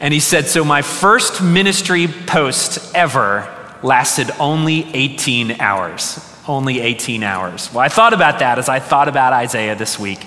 And 0.00 0.12
he 0.12 0.20
said, 0.20 0.46
So 0.46 0.64
my 0.64 0.82
first 0.82 1.42
ministry 1.42 2.08
post 2.08 2.94
ever 2.94 3.52
lasted 3.82 4.30
only 4.40 4.92
18 4.92 5.60
hours. 5.60 6.20
Only 6.48 6.80
18 6.80 7.22
hours. 7.22 7.72
Well, 7.72 7.80
I 7.80 7.88
thought 7.88 8.12
about 8.12 8.40
that 8.40 8.58
as 8.58 8.68
I 8.68 8.80
thought 8.80 9.08
about 9.08 9.32
Isaiah 9.32 9.76
this 9.76 9.98
week, 9.98 10.24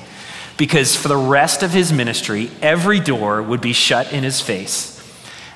because 0.58 0.96
for 0.96 1.08
the 1.08 1.18
rest 1.18 1.64
of 1.64 1.72
his 1.72 1.92
ministry, 1.92 2.50
every 2.62 3.00
door 3.00 3.42
would 3.42 3.62
be 3.62 3.74
shut 3.74 4.12
in 4.14 4.24
his 4.24 4.42
face. 4.42 4.96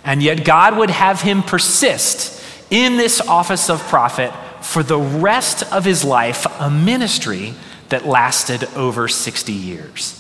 And 0.05 0.22
yet 0.22 0.43
God 0.43 0.77
would 0.77 0.89
have 0.89 1.22
him 1.22 1.43
persist 1.43 2.41
in 2.70 2.98
this 2.98 3.22
office 3.22 3.70
of 3.70 3.79
prophet 3.84 4.34
for 4.63 4.82
the 4.82 4.98
rest 4.98 5.63
of 5.72 5.86
his 5.86 6.03
life 6.03 6.48
a 6.60 6.70
ministry 6.70 7.53
that 7.89 8.05
lasted 8.05 8.63
over 8.75 9.08
60 9.08 9.51
years. 9.51 10.20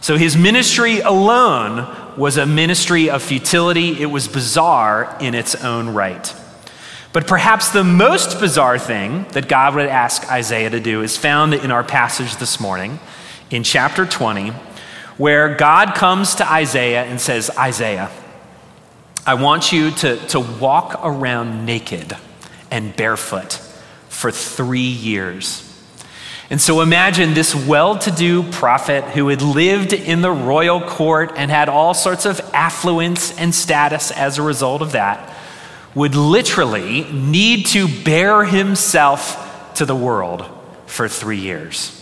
So 0.00 0.16
his 0.16 0.36
ministry 0.36 1.00
alone 1.00 2.16
was 2.16 2.36
a 2.36 2.46
ministry 2.46 3.10
of 3.10 3.22
futility. 3.22 4.00
It 4.00 4.06
was 4.06 4.28
bizarre 4.28 5.16
in 5.20 5.34
its 5.34 5.54
own 5.56 5.90
right. 5.90 6.34
But 7.12 7.26
perhaps 7.26 7.68
the 7.70 7.84
most 7.84 8.40
bizarre 8.40 8.78
thing 8.78 9.26
that 9.32 9.48
God 9.48 9.74
would 9.74 9.86
ask 9.86 10.30
Isaiah 10.30 10.70
to 10.70 10.80
do 10.80 11.02
is 11.02 11.16
found 11.16 11.52
in 11.52 11.70
our 11.70 11.84
passage 11.84 12.36
this 12.36 12.58
morning 12.58 12.98
in 13.50 13.62
chapter 13.62 14.06
20, 14.06 14.50
where 15.18 15.54
God 15.54 15.94
comes 15.94 16.36
to 16.36 16.50
Isaiah 16.50 17.04
and 17.04 17.20
says, 17.20 17.50
Isaiah, 17.58 18.10
I 19.26 19.34
want 19.34 19.70
you 19.72 19.90
to, 19.90 20.16
to 20.28 20.40
walk 20.40 21.00
around 21.02 21.66
naked 21.66 22.16
and 22.70 22.96
barefoot 22.96 23.60
for 24.12 24.30
three 24.30 24.80
years. 24.80 25.68
And 26.50 26.60
so 26.60 26.82
imagine 26.82 27.32
this 27.32 27.54
well 27.54 27.98
to 27.98 28.10
do 28.10 28.42
prophet 28.52 29.04
who 29.04 29.28
had 29.28 29.40
lived 29.40 29.94
in 29.94 30.20
the 30.20 30.30
royal 30.30 30.82
court 30.82 31.32
and 31.36 31.50
had 31.50 31.70
all 31.70 31.94
sorts 31.94 32.26
of 32.26 32.40
affluence 32.52 33.36
and 33.38 33.54
status 33.54 34.10
as 34.10 34.36
a 34.36 34.42
result 34.42 34.82
of 34.82 34.92
that, 34.92 35.34
would 35.94 36.14
literally 36.14 37.04
need 37.04 37.66
to 37.66 37.88
bare 38.04 38.44
himself 38.44 39.74
to 39.74 39.86
the 39.86 39.96
world 39.96 40.44
for 40.86 41.08
three 41.08 41.38
years. 41.38 41.98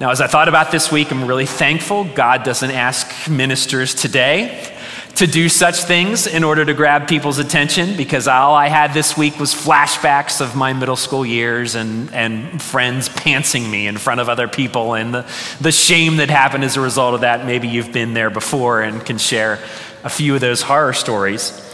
Now, 0.00 0.10
as 0.10 0.22
I 0.22 0.26
thought 0.26 0.48
about 0.48 0.70
this 0.70 0.90
week, 0.90 1.10
I'm 1.10 1.26
really 1.26 1.46
thankful 1.46 2.04
God 2.04 2.44
doesn't 2.44 2.70
ask 2.70 3.28
ministers 3.28 3.94
today 3.94 4.77
to 5.18 5.26
do 5.26 5.48
such 5.48 5.82
things 5.82 6.28
in 6.28 6.44
order 6.44 6.64
to 6.64 6.72
grab 6.72 7.08
people's 7.08 7.38
attention 7.38 7.96
because 7.96 8.28
all 8.28 8.54
I 8.54 8.68
had 8.68 8.94
this 8.94 9.16
week 9.16 9.36
was 9.40 9.52
flashbacks 9.52 10.40
of 10.40 10.54
my 10.54 10.72
middle 10.72 10.94
school 10.94 11.26
years 11.26 11.74
and, 11.74 12.14
and 12.14 12.62
friends 12.62 13.08
pantsing 13.08 13.68
me 13.68 13.88
in 13.88 13.98
front 13.98 14.20
of 14.20 14.28
other 14.28 14.46
people 14.46 14.94
and 14.94 15.12
the, 15.12 15.28
the 15.60 15.72
shame 15.72 16.18
that 16.18 16.30
happened 16.30 16.62
as 16.62 16.76
a 16.76 16.80
result 16.80 17.14
of 17.14 17.22
that. 17.22 17.44
Maybe 17.44 17.66
you've 17.66 17.92
been 17.92 18.14
there 18.14 18.30
before 18.30 18.80
and 18.80 19.04
can 19.04 19.18
share 19.18 19.58
a 20.04 20.08
few 20.08 20.36
of 20.36 20.40
those 20.40 20.62
horror 20.62 20.92
stories. 20.92 21.64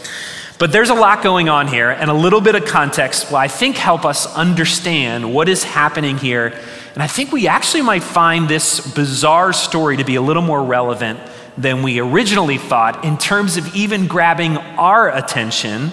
But 0.57 0.71
there's 0.71 0.89
a 0.89 0.95
lot 0.95 1.21
going 1.21 1.47
on 1.47 1.67
here, 1.67 1.91
and 1.91 2.09
a 2.09 2.13
little 2.15 2.41
bit 2.41 2.55
of 2.55 2.65
context 2.65 3.29
will, 3.29 3.37
I 3.37 3.47
think, 3.47 3.75
help 3.75 4.05
us 4.05 4.25
understand 4.35 5.31
what 5.31 5.49
is 5.49 5.63
happening 5.63 6.17
here. 6.17 6.59
And 6.95 7.03
I 7.03 7.07
think 7.07 7.31
we 7.31 7.47
actually 7.47 7.83
might 7.83 8.01
find 8.01 8.47
this 8.47 8.79
bizarre 8.95 9.53
story 9.53 9.97
to 9.97 10.03
be 10.03 10.15
a 10.15 10.21
little 10.21 10.41
more 10.41 10.63
relevant 10.63 11.19
than 11.57 11.83
we 11.83 11.99
originally 11.99 12.57
thought 12.57 13.05
in 13.05 13.17
terms 13.17 13.57
of 13.57 13.75
even 13.75 14.07
grabbing 14.07 14.57
our 14.57 15.09
attention, 15.09 15.91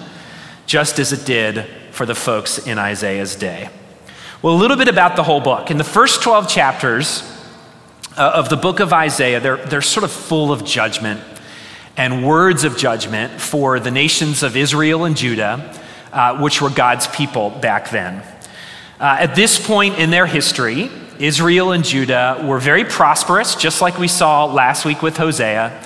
just 0.65 0.99
as 0.99 1.13
it 1.13 1.25
did 1.25 1.65
for 1.91 2.05
the 2.05 2.15
folks 2.15 2.57
in 2.57 2.77
Isaiah's 2.77 3.35
day. 3.35 3.69
Well, 4.41 4.55
a 4.55 4.57
little 4.57 4.77
bit 4.77 4.87
about 4.89 5.15
the 5.15 5.23
whole 5.23 5.39
book. 5.39 5.71
In 5.71 5.77
the 5.77 5.83
first 5.83 6.21
12 6.21 6.49
chapters 6.49 7.23
uh, 8.17 8.31
of 8.35 8.49
the 8.49 8.57
book 8.57 8.79
of 8.81 8.91
Isaiah, 8.91 9.39
they're, 9.39 9.57
they're 9.57 9.81
sort 9.81 10.03
of 10.03 10.11
full 10.11 10.51
of 10.51 10.65
judgment 10.65 11.21
and 11.95 12.25
words 12.25 12.63
of 12.63 12.75
judgment 12.75 13.39
for 13.39 13.79
the 13.79 13.91
nations 13.91 14.43
of 14.43 14.57
Israel 14.57 15.05
and 15.05 15.15
Judah, 15.15 15.79
uh, 16.11 16.39
which 16.39 16.61
were 16.61 16.69
God's 16.69 17.07
people 17.07 17.51
back 17.51 17.89
then. 17.91 18.23
Uh, 18.99 19.17
at 19.19 19.35
this 19.35 19.65
point 19.65 19.99
in 19.99 20.09
their 20.09 20.25
history, 20.25 20.89
Israel 21.19 21.71
and 21.71 21.83
Judah 21.83 22.43
were 22.47 22.59
very 22.59 22.83
prosperous, 22.83 23.55
just 23.55 23.81
like 23.81 23.99
we 23.99 24.07
saw 24.07 24.45
last 24.45 24.85
week 24.85 25.01
with 25.01 25.17
Hosea. 25.17 25.79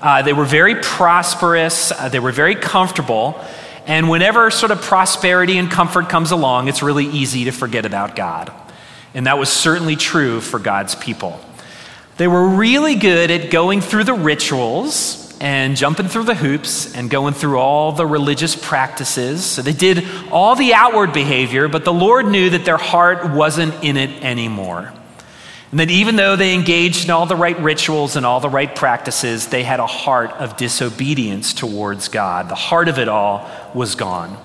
Uh, 0.00 0.22
they 0.22 0.32
were 0.32 0.44
very 0.44 0.74
prosperous, 0.76 1.90
uh, 1.92 2.08
they 2.08 2.20
were 2.20 2.32
very 2.32 2.54
comfortable, 2.54 3.40
and 3.86 4.10
whenever 4.10 4.50
sort 4.50 4.72
of 4.72 4.82
prosperity 4.82 5.56
and 5.56 5.70
comfort 5.70 6.08
comes 6.08 6.30
along, 6.30 6.68
it's 6.68 6.82
really 6.82 7.06
easy 7.06 7.44
to 7.44 7.50
forget 7.50 7.86
about 7.86 8.14
God. 8.14 8.52
And 9.14 9.26
that 9.26 9.38
was 9.38 9.48
certainly 9.48 9.96
true 9.96 10.40
for 10.40 10.58
God's 10.58 10.94
people. 10.94 11.40
They 12.16 12.28
were 12.28 12.46
really 12.46 12.94
good 12.94 13.30
at 13.30 13.50
going 13.50 13.80
through 13.80 14.04
the 14.04 14.14
rituals 14.14 15.23
and 15.40 15.76
jumping 15.76 16.08
through 16.08 16.24
the 16.24 16.34
hoops 16.34 16.94
and 16.94 17.10
going 17.10 17.34
through 17.34 17.58
all 17.58 17.92
the 17.92 18.06
religious 18.06 18.56
practices. 18.56 19.44
So 19.44 19.62
they 19.62 19.72
did 19.72 20.04
all 20.30 20.54
the 20.54 20.74
outward 20.74 21.12
behavior, 21.12 21.68
but 21.68 21.84
the 21.84 21.92
Lord 21.92 22.26
knew 22.26 22.50
that 22.50 22.64
their 22.64 22.76
heart 22.76 23.30
wasn't 23.30 23.74
in 23.82 23.96
it 23.96 24.22
anymore. 24.22 24.92
And 25.70 25.80
that 25.80 25.90
even 25.90 26.16
though 26.16 26.36
they 26.36 26.54
engaged 26.54 27.04
in 27.04 27.10
all 27.10 27.26
the 27.26 27.34
right 27.34 27.58
rituals 27.58 28.14
and 28.14 28.24
all 28.24 28.38
the 28.38 28.48
right 28.48 28.74
practices, 28.74 29.48
they 29.48 29.64
had 29.64 29.80
a 29.80 29.86
heart 29.86 30.30
of 30.32 30.56
disobedience 30.56 31.52
towards 31.52 32.08
God. 32.08 32.48
The 32.48 32.54
heart 32.54 32.88
of 32.88 32.98
it 32.98 33.08
all 33.08 33.50
was 33.74 33.96
gone. 33.96 34.38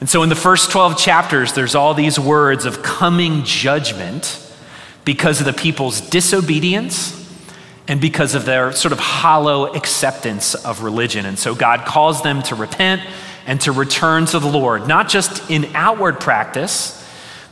And 0.00 0.08
so 0.08 0.22
in 0.22 0.28
the 0.28 0.36
first 0.36 0.70
12 0.70 0.96
chapters, 0.96 1.52
there's 1.52 1.74
all 1.74 1.92
these 1.92 2.18
words 2.18 2.64
of 2.64 2.82
coming 2.82 3.44
judgment 3.44 4.42
because 5.04 5.40
of 5.40 5.46
the 5.46 5.52
people's 5.52 6.00
disobedience 6.00 7.17
and 7.88 8.02
because 8.02 8.34
of 8.34 8.44
their 8.44 8.70
sort 8.72 8.92
of 8.92 9.00
hollow 9.00 9.74
acceptance 9.74 10.54
of 10.54 10.82
religion. 10.82 11.24
And 11.24 11.38
so 11.38 11.54
God 11.54 11.86
calls 11.86 12.22
them 12.22 12.42
to 12.44 12.54
repent 12.54 13.02
and 13.46 13.58
to 13.62 13.72
return 13.72 14.26
to 14.26 14.38
the 14.38 14.46
Lord, 14.46 14.86
not 14.86 15.08
just 15.08 15.50
in 15.50 15.74
outward 15.74 16.20
practice, 16.20 16.94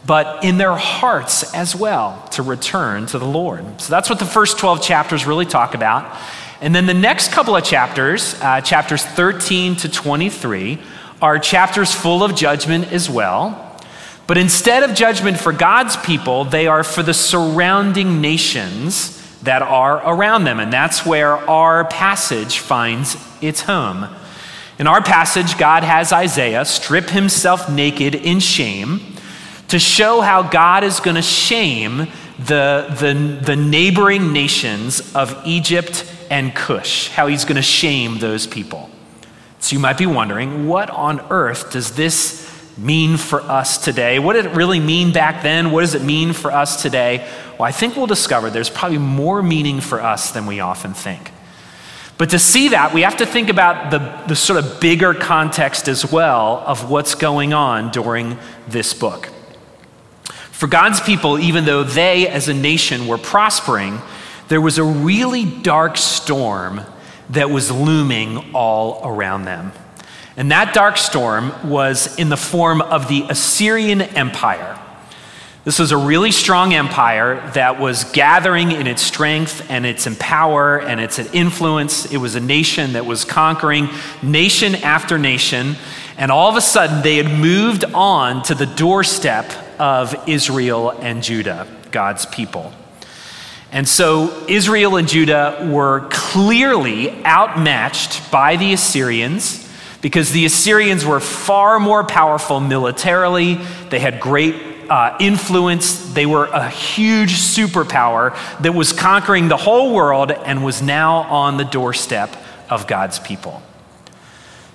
but 0.05 0.45
in 0.45 0.59
their 0.59 0.77
hearts 0.77 1.55
as 1.55 1.75
well, 1.75 2.29
to 2.33 2.43
return 2.43 3.07
to 3.07 3.19
the 3.19 3.27
Lord. 3.27 3.81
So 3.81 3.91
that's 3.91 4.11
what 4.11 4.19
the 4.19 4.27
first 4.27 4.59
12 4.59 4.83
chapters 4.83 5.27
really 5.27 5.47
talk 5.47 5.75
about. 5.75 6.17
And 6.61 6.75
then 6.75 6.87
the 6.87 6.95
next 6.95 7.33
couple 7.33 7.57
of 7.57 7.65
chapters, 7.65 8.39
uh, 8.41 8.61
chapters 8.61 9.05
13 9.05 9.77
to 9.77 9.89
23, 9.89 10.79
are 11.23 11.39
chapters 11.39 11.95
full 11.95 12.23
of 12.23 12.35
judgment 12.35 12.93
as 12.93 13.09
well. 13.09 13.63
But 14.27 14.37
instead 14.37 14.83
of 14.83 14.95
judgment 14.95 15.39
for 15.39 15.53
God's 15.53 15.97
people, 15.97 16.45
they 16.45 16.67
are 16.67 16.85
for 16.85 17.03
the 17.03 17.15
surrounding 17.15 18.21
nations 18.21 19.16
that 19.47 19.63
are 19.63 19.97
around 20.07 20.45
them. 20.45 20.61
And 20.61 20.73
that's 20.73 21.05
where 21.05 21.37
our 21.49 21.85
passage 21.87 22.61
finds 22.61 23.17
its 23.41 23.63
home. 23.63 24.07
In 24.79 24.87
our 24.87 25.03
passage, 25.03 25.57
God 25.59 25.83
has 25.83 26.13
Isaiah 26.13 26.65
strip 26.65 27.09
himself 27.09 27.71
naked 27.71 28.15
in 28.15 28.41
shame 28.41 29.01
to 29.69 29.79
show 29.79 30.21
how 30.21 30.43
God 30.43 30.85
is 30.85 31.01
going 31.01 31.17
to 31.17 31.23
shame 31.23 32.09
the, 32.39 32.95
the, 33.01 33.41
the 33.43 33.57
neighboring 33.57 34.33
nations 34.33 35.15
of 35.15 35.41
Egypt 35.47 36.05
and 36.31 36.55
Cush, 36.55 37.09
how 37.09 37.27
he's 37.27 37.45
going 37.45 37.57
to 37.57 37.63
shame 37.63 38.19
those 38.19 38.47
people. 38.47 38.91
So 39.59 39.75
you 39.75 39.81
might 39.81 39.99
be 39.99 40.07
wondering, 40.07 40.69
what 40.69 40.91
on 40.91 41.21
earth 41.31 41.73
does 41.73 41.97
this 41.97 42.46
mean 42.77 43.17
for 43.17 43.41
us 43.41 43.79
today? 43.79 44.19
What 44.19 44.35
did 44.35 44.47
it 44.47 44.55
really 44.55 44.81
mean 44.81 45.13
back 45.13 45.43
then? 45.43 45.71
What 45.71 45.81
does 45.81 45.95
it 45.95 46.03
mean 46.03 46.33
for 46.33 46.53
us 46.53 46.83
today? 46.83 47.27
Well, 47.59 47.67
I 47.67 47.73
think 47.73 47.97
we'll 47.97 48.07
discover 48.07 48.51
there's 48.51 48.71
probably 48.71 48.99
more 48.99 49.43
meaning 49.43 49.81
for 49.81 50.03
us 50.03 50.33
than 50.33 50.47
we 50.47 50.61
often 50.61 50.93
think. 50.93 51.33
But 52.19 52.31
to 52.31 52.39
see 52.39 52.69
that, 52.69 52.95
we 52.95 53.03
have 53.03 53.19
to 53.19 53.27
think 53.27 53.51
about 53.51 53.91
the, 53.91 53.99
the 54.27 54.37
sort 54.37 54.63
of 54.63 54.81
bigger 54.81 55.13
context 55.13 55.87
as 55.87 56.11
well 56.11 56.63
of 56.67 56.91
what's 56.91 57.15
going 57.15 57.53
on 57.53 57.91
during 57.91 58.39
this 58.69 58.95
book. 58.95 59.29
For 60.51 60.67
God's 60.67 61.01
people, 61.01 61.39
even 61.39 61.67
though 61.67 61.83
they 61.83 62.27
as 62.29 62.49
a 62.49 62.55
nation 62.55 63.07
were 63.07 63.19
prospering, 63.19 64.01
there 64.49 64.61
was 64.61 64.79
a 64.79 64.85
really 64.85 65.45
dark 65.45 65.99
storm 65.99 66.81
that 67.31 67.51
was 67.51 67.71
looming 67.71 68.55
all 68.55 69.01
around 69.05 69.45
them. 69.45 69.73
And 70.37 70.51
that 70.51 70.75
dark 70.75 70.99
storm 70.99 71.53
was 71.69 72.17
in 72.19 72.29
the 72.29 72.37
form 72.37 72.83
of 72.83 73.09
the 73.09 73.25
Assyrian 73.31 74.03
Empire. 74.03 74.79
This 75.65 75.81
was 75.81 75.91
a 75.91 75.97
really 75.97 76.31
strong 76.31 76.75
empire 76.75 77.51
that 77.55 77.81
was 77.81 78.05
gathering 78.05 78.71
in 78.71 78.87
its 78.87 79.03
strength 79.03 79.69
and 79.69 79.85
its 79.85 80.07
power 80.21 80.79
and 80.79 81.01
its 81.01 81.19
influence. 81.19 82.13
It 82.13 82.19
was 82.19 82.37
a 82.37 82.41
nation 82.41 82.93
that 82.93 83.05
was 83.05 83.25
conquering 83.25 83.89
nation 84.23 84.77
after 84.77 85.19
nation. 85.19 85.75
And 86.17 86.31
all 86.31 86.49
of 86.49 86.57
a 86.57 86.61
sudden, 86.61 87.03
they 87.03 87.17
had 87.17 87.27
moved 87.27 87.85
on 87.85 88.45
to 88.45 88.55
the 88.55 88.67
doorstep 88.67 89.51
of 89.81 90.15
Israel 90.29 90.91
and 90.91 91.21
Judah, 91.21 91.67
God's 91.91 92.27
people. 92.27 92.73
And 93.73 93.89
so 93.89 94.47
Israel 94.47 94.97
and 94.97 95.09
Judah 95.09 95.69
were 95.73 96.07
clearly 96.11 97.25
outmatched 97.25 98.31
by 98.31 98.55
the 98.55 98.73
Assyrians 98.73 99.66
because 100.03 100.31
the 100.31 100.45
Assyrians 100.45 101.05
were 101.05 101.21
far 101.21 101.81
more 101.81 102.05
powerful 102.05 102.61
militarily. 102.61 103.59
They 103.91 103.99
had 103.99 104.21
great 104.21 104.55
uh, 104.89 105.17
influence. 105.21 106.13
They 106.13 106.27
were 106.27 106.47
a 106.47 106.69
huge 106.69 107.35
superpower 107.35 108.37
that 108.61 108.75
was 108.75 108.93
conquering 108.93 109.49
the 109.49 109.57
whole 109.57 109.95
world 109.95 110.31
and 110.31 110.65
was 110.65 110.83
now 110.83 111.23
on 111.23 111.57
the 111.57 111.65
doorstep 111.65 112.37
of 112.71 112.87
God's 112.87 113.19
people. 113.19 113.63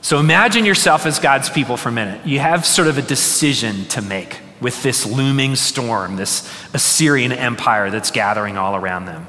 So 0.01 0.20
imagine 0.20 0.66
yourself 0.66 1.06
as 1.06 1.20
God's 1.20 1.50
people 1.50 1.78
for 1.78 1.90
a 1.90 1.92
minute. 1.92 2.25
You 2.25 2.40
have 2.40 2.66
sort 2.66 2.88
of 2.88 2.98
a 2.98 3.04
decision 3.04 3.86
to 3.90 4.01
make 4.01 4.40
with 4.60 4.82
this 4.84 5.06
looming 5.06 5.56
storm, 5.56 6.16
this 6.16 6.50
Assyrian 6.74 7.32
empire 7.32 7.90
that's 7.90 8.12
gathering 8.12 8.58
all 8.58 8.75
around 8.75 9.06
them. 9.06 9.28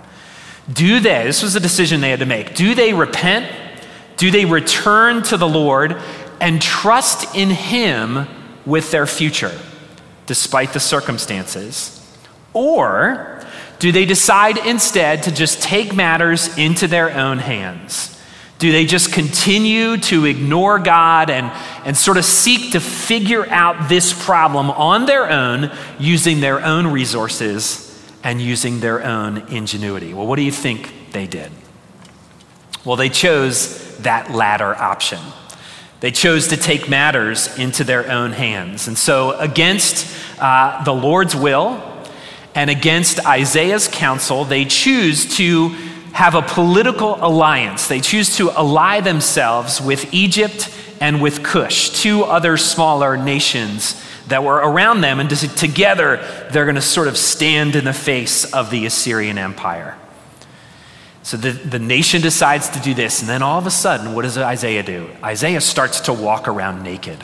Do 0.72 1.00
they, 1.00 1.25
this 1.25 1.42
was 1.42 1.56
a 1.56 1.61
decision 1.61 2.00
they 2.00 2.11
had 2.11 2.20
to 2.20 2.26
make, 2.26 2.54
do 2.54 2.75
they 2.75 2.94
repent 2.94 3.50
do 4.22 4.30
they 4.30 4.44
return 4.44 5.20
to 5.20 5.36
the 5.36 5.48
Lord 5.48 6.00
and 6.40 6.62
trust 6.62 7.34
in 7.34 7.50
Him 7.50 8.28
with 8.64 8.92
their 8.92 9.04
future, 9.04 9.50
despite 10.26 10.72
the 10.72 10.78
circumstances? 10.78 11.98
Or 12.52 13.44
do 13.80 13.90
they 13.90 14.04
decide 14.04 14.58
instead 14.58 15.24
to 15.24 15.32
just 15.32 15.60
take 15.60 15.92
matters 15.92 16.56
into 16.56 16.86
their 16.86 17.10
own 17.10 17.38
hands? 17.38 18.16
Do 18.60 18.70
they 18.70 18.86
just 18.86 19.12
continue 19.12 19.96
to 19.96 20.24
ignore 20.26 20.78
God 20.78 21.28
and, 21.28 21.50
and 21.84 21.96
sort 21.96 22.16
of 22.16 22.24
seek 22.24 22.74
to 22.74 22.80
figure 22.80 23.44
out 23.48 23.88
this 23.88 24.12
problem 24.24 24.70
on 24.70 25.06
their 25.06 25.28
own 25.28 25.72
using 25.98 26.38
their 26.38 26.64
own 26.64 26.86
resources 26.86 28.00
and 28.22 28.40
using 28.40 28.78
their 28.78 29.02
own 29.02 29.38
ingenuity? 29.48 30.14
Well, 30.14 30.28
what 30.28 30.36
do 30.36 30.42
you 30.42 30.52
think 30.52 31.10
they 31.10 31.26
did? 31.26 31.50
Well, 32.84 32.94
they 32.94 33.08
chose 33.08 33.81
that 34.02 34.30
latter 34.30 34.75
option. 34.75 35.21
They 36.00 36.11
chose 36.11 36.49
to 36.49 36.56
take 36.56 36.88
matters 36.88 37.59
into 37.59 37.85
their 37.85 38.11
own 38.11 38.32
hands. 38.32 38.88
And 38.88 38.99
so, 38.99 39.38
against 39.38 40.06
uh, 40.40 40.82
the 40.82 40.92
Lord's 40.92 41.37
will 41.37 41.80
and 42.54 42.68
against 42.68 43.25
Isaiah's 43.25 43.87
counsel, 43.87 44.44
they 44.44 44.64
choose 44.64 45.37
to 45.37 45.68
have 46.12 46.35
a 46.35 46.42
political 46.42 47.25
alliance. 47.25 47.87
They 47.87 48.00
choose 48.00 48.37
to 48.37 48.50
ally 48.50 49.00
themselves 49.00 49.80
with 49.80 50.12
Egypt 50.12 50.76
and 51.00 51.23
with 51.23 51.42
Cush, 51.42 51.90
two 51.90 52.25
other 52.25 52.56
smaller 52.56 53.16
nations 53.16 54.00
that 54.28 54.44
were 54.44 54.56
around 54.56 55.00
them. 55.00 55.21
And 55.21 55.30
together, 55.30 56.49
they're 56.50 56.64
going 56.64 56.75
to 56.75 56.80
sort 56.80 57.09
of 57.09 57.16
stand 57.16 57.76
in 57.76 57.85
the 57.85 57.92
face 57.92 58.44
of 58.52 58.71
the 58.71 58.87
Assyrian 58.87 59.38
Empire. 59.38 59.97
So 61.22 61.36
the, 61.36 61.50
the 61.50 61.78
nation 61.78 62.20
decides 62.20 62.68
to 62.70 62.80
do 62.80 62.94
this, 62.94 63.20
and 63.20 63.28
then 63.28 63.42
all 63.42 63.58
of 63.58 63.66
a 63.66 63.70
sudden, 63.70 64.14
what 64.14 64.22
does 64.22 64.36
Isaiah 64.36 64.82
do? 64.82 65.08
Isaiah 65.22 65.60
starts 65.60 66.00
to 66.02 66.12
walk 66.12 66.48
around 66.48 66.82
naked. 66.82 67.18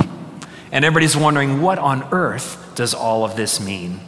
And 0.70 0.84
everybody's 0.84 1.16
wondering, 1.16 1.62
what 1.62 1.78
on 1.78 2.06
earth 2.12 2.72
does 2.74 2.94
all 2.94 3.24
of 3.24 3.34
this 3.34 3.60
mean? 3.60 4.00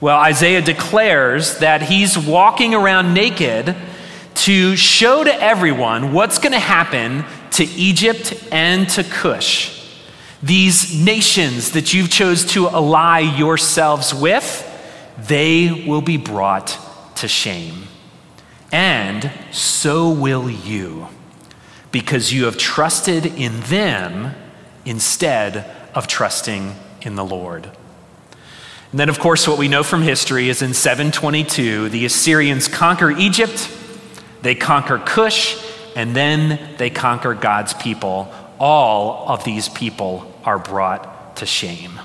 Well, 0.00 0.18
Isaiah 0.18 0.62
declares 0.62 1.58
that 1.58 1.82
he's 1.82 2.16
walking 2.16 2.74
around 2.74 3.12
naked 3.12 3.76
to 4.34 4.76
show 4.76 5.24
to 5.24 5.42
everyone 5.42 6.12
what's 6.12 6.38
going 6.38 6.52
to 6.52 6.58
happen 6.58 7.24
to 7.52 7.64
Egypt 7.64 8.34
and 8.50 8.88
to 8.90 9.04
Cush, 9.04 9.70
these 10.42 11.02
nations 11.02 11.72
that 11.72 11.94
you've 11.94 12.10
chose 12.10 12.44
to 12.52 12.68
ally 12.68 13.20
yourselves 13.20 14.12
with, 14.12 14.70
they 15.16 15.84
will 15.86 16.02
be 16.02 16.16
brought 16.16 16.76
to 17.16 17.28
shame. 17.28 17.86
And 18.74 19.30
so 19.52 20.10
will 20.10 20.50
you, 20.50 21.06
because 21.92 22.32
you 22.32 22.46
have 22.46 22.58
trusted 22.58 23.24
in 23.24 23.60
them 23.60 24.34
instead 24.84 25.64
of 25.94 26.08
trusting 26.08 26.74
in 27.02 27.14
the 27.14 27.24
Lord. 27.24 27.66
And 28.90 28.98
then, 28.98 29.08
of 29.08 29.20
course, 29.20 29.46
what 29.46 29.58
we 29.58 29.68
know 29.68 29.84
from 29.84 30.02
history 30.02 30.48
is 30.48 30.60
in 30.60 30.74
722, 30.74 31.88
the 31.90 32.04
Assyrians 32.04 32.66
conquer 32.66 33.12
Egypt, 33.12 33.70
they 34.42 34.56
conquer 34.56 34.98
Cush, 34.98 35.56
and 35.94 36.16
then 36.16 36.58
they 36.76 36.90
conquer 36.90 37.34
God's 37.34 37.74
people. 37.74 38.34
All 38.58 39.28
of 39.28 39.44
these 39.44 39.68
people 39.68 40.34
are 40.44 40.58
brought 40.58 41.36
to 41.36 41.46
shame. 41.46 42.00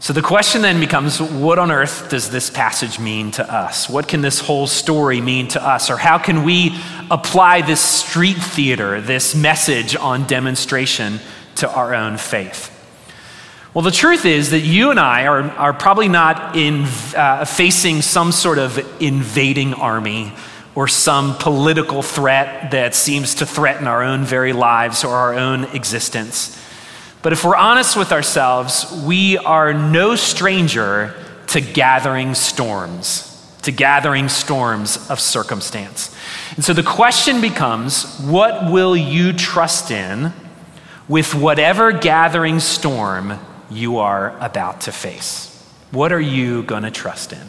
So 0.00 0.12
the 0.12 0.22
question 0.22 0.62
then 0.62 0.78
becomes 0.78 1.20
what 1.20 1.58
on 1.58 1.72
earth 1.72 2.08
does 2.08 2.30
this 2.30 2.50
passage 2.50 3.00
mean 3.00 3.32
to 3.32 3.52
us? 3.52 3.88
What 3.88 4.06
can 4.06 4.20
this 4.20 4.38
whole 4.38 4.68
story 4.68 5.20
mean 5.20 5.48
to 5.48 5.66
us? 5.66 5.90
Or 5.90 5.96
how 5.96 6.18
can 6.18 6.44
we 6.44 6.78
apply 7.10 7.62
this 7.62 7.80
street 7.80 8.36
theater, 8.36 9.00
this 9.00 9.34
message 9.34 9.96
on 9.96 10.24
demonstration 10.28 11.18
to 11.56 11.68
our 11.68 11.94
own 11.94 12.16
faith? 12.16 12.74
Well, 13.74 13.82
the 13.82 13.90
truth 13.90 14.24
is 14.24 14.50
that 14.50 14.60
you 14.60 14.90
and 14.92 15.00
I 15.00 15.26
are, 15.26 15.42
are 15.42 15.72
probably 15.72 16.08
not 16.08 16.56
in, 16.56 16.84
uh, 17.16 17.44
facing 17.44 18.00
some 18.02 18.30
sort 18.30 18.58
of 18.58 18.78
invading 19.02 19.74
army 19.74 20.32
or 20.76 20.86
some 20.86 21.36
political 21.38 22.02
threat 22.02 22.70
that 22.70 22.94
seems 22.94 23.34
to 23.36 23.46
threaten 23.46 23.88
our 23.88 24.04
own 24.04 24.24
very 24.24 24.52
lives 24.52 25.02
or 25.02 25.14
our 25.14 25.34
own 25.34 25.64
existence. 25.64 26.56
But 27.22 27.32
if 27.32 27.44
we're 27.44 27.56
honest 27.56 27.96
with 27.96 28.12
ourselves, 28.12 29.02
we 29.04 29.38
are 29.38 29.74
no 29.74 30.14
stranger 30.14 31.14
to 31.48 31.60
gathering 31.60 32.34
storms, 32.34 33.24
to 33.62 33.72
gathering 33.72 34.28
storms 34.28 35.10
of 35.10 35.18
circumstance. 35.18 36.14
And 36.54 36.64
so 36.64 36.72
the 36.72 36.82
question 36.82 37.40
becomes 37.40 38.18
what 38.20 38.70
will 38.70 38.96
you 38.96 39.32
trust 39.32 39.90
in 39.90 40.32
with 41.08 41.34
whatever 41.34 41.90
gathering 41.90 42.60
storm 42.60 43.38
you 43.70 43.98
are 43.98 44.38
about 44.38 44.82
to 44.82 44.92
face? 44.92 45.46
What 45.90 46.12
are 46.12 46.20
you 46.20 46.62
going 46.62 46.82
to 46.82 46.90
trust 46.90 47.32
in? 47.32 47.46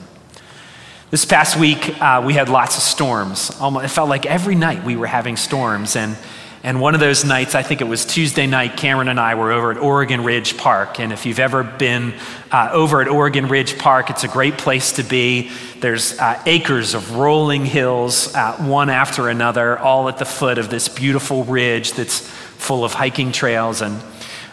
This 1.12 1.26
past 1.26 1.58
week, 1.58 2.00
uh, 2.02 2.22
we 2.26 2.34
had 2.34 2.50
lots 2.50 2.78
of 2.78 2.84
storms. 2.84 3.52
Almost, 3.60 3.86
it 3.86 3.90
felt 3.90 4.10
like 4.10 4.26
every 4.26 4.56
night 4.56 4.84
we 4.84 4.96
were 4.96 5.08
having 5.08 5.38
storms. 5.38 5.96
And 5.96 6.16
and 6.62 6.82
one 6.82 6.94
of 6.94 7.00
those 7.00 7.24
nights, 7.24 7.56
I 7.56 7.64
think 7.64 7.80
it 7.80 7.88
was 7.88 8.06
Tuesday 8.06 8.46
night, 8.46 8.76
Cameron 8.76 9.08
and 9.08 9.18
I 9.18 9.36
were 9.36 9.52
over 9.52 9.72
at 9.72 9.78
Oregon 9.78 10.26
Ridge 10.26 10.58
Park. 10.58 11.00
And 11.00 11.14
if 11.14 11.26
you've 11.26 11.40
ever 11.40 11.64
been 11.64 12.14
uh, 12.52 12.70
over 12.74 13.02
at 13.02 13.08
Oregon 13.08 13.48
Ridge 13.48 13.78
Park, 13.78 14.10
it's 14.10 14.26
a 14.26 14.28
great 14.28 14.58
place 14.58 14.94
to 14.94 15.04
be. 15.04 15.52
There's 15.80 16.20
uh, 16.20 16.42
acres 16.46 16.96
of 16.96 17.16
rolling 17.16 17.66
hills, 17.66 18.36
uh, 18.36 18.58
one 18.58 18.90
after 18.90 19.30
another, 19.30 19.80
all 19.80 20.10
at 20.10 20.18
the 20.18 20.26
foot 20.26 20.58
of 20.58 20.70
this 20.70 20.90
beautiful 20.90 21.46
ridge 21.46 21.94
that's 21.94 22.20
full 22.20 22.84
of 22.84 22.94
hiking 22.94 23.32
trails. 23.32 23.82
And 23.82 24.02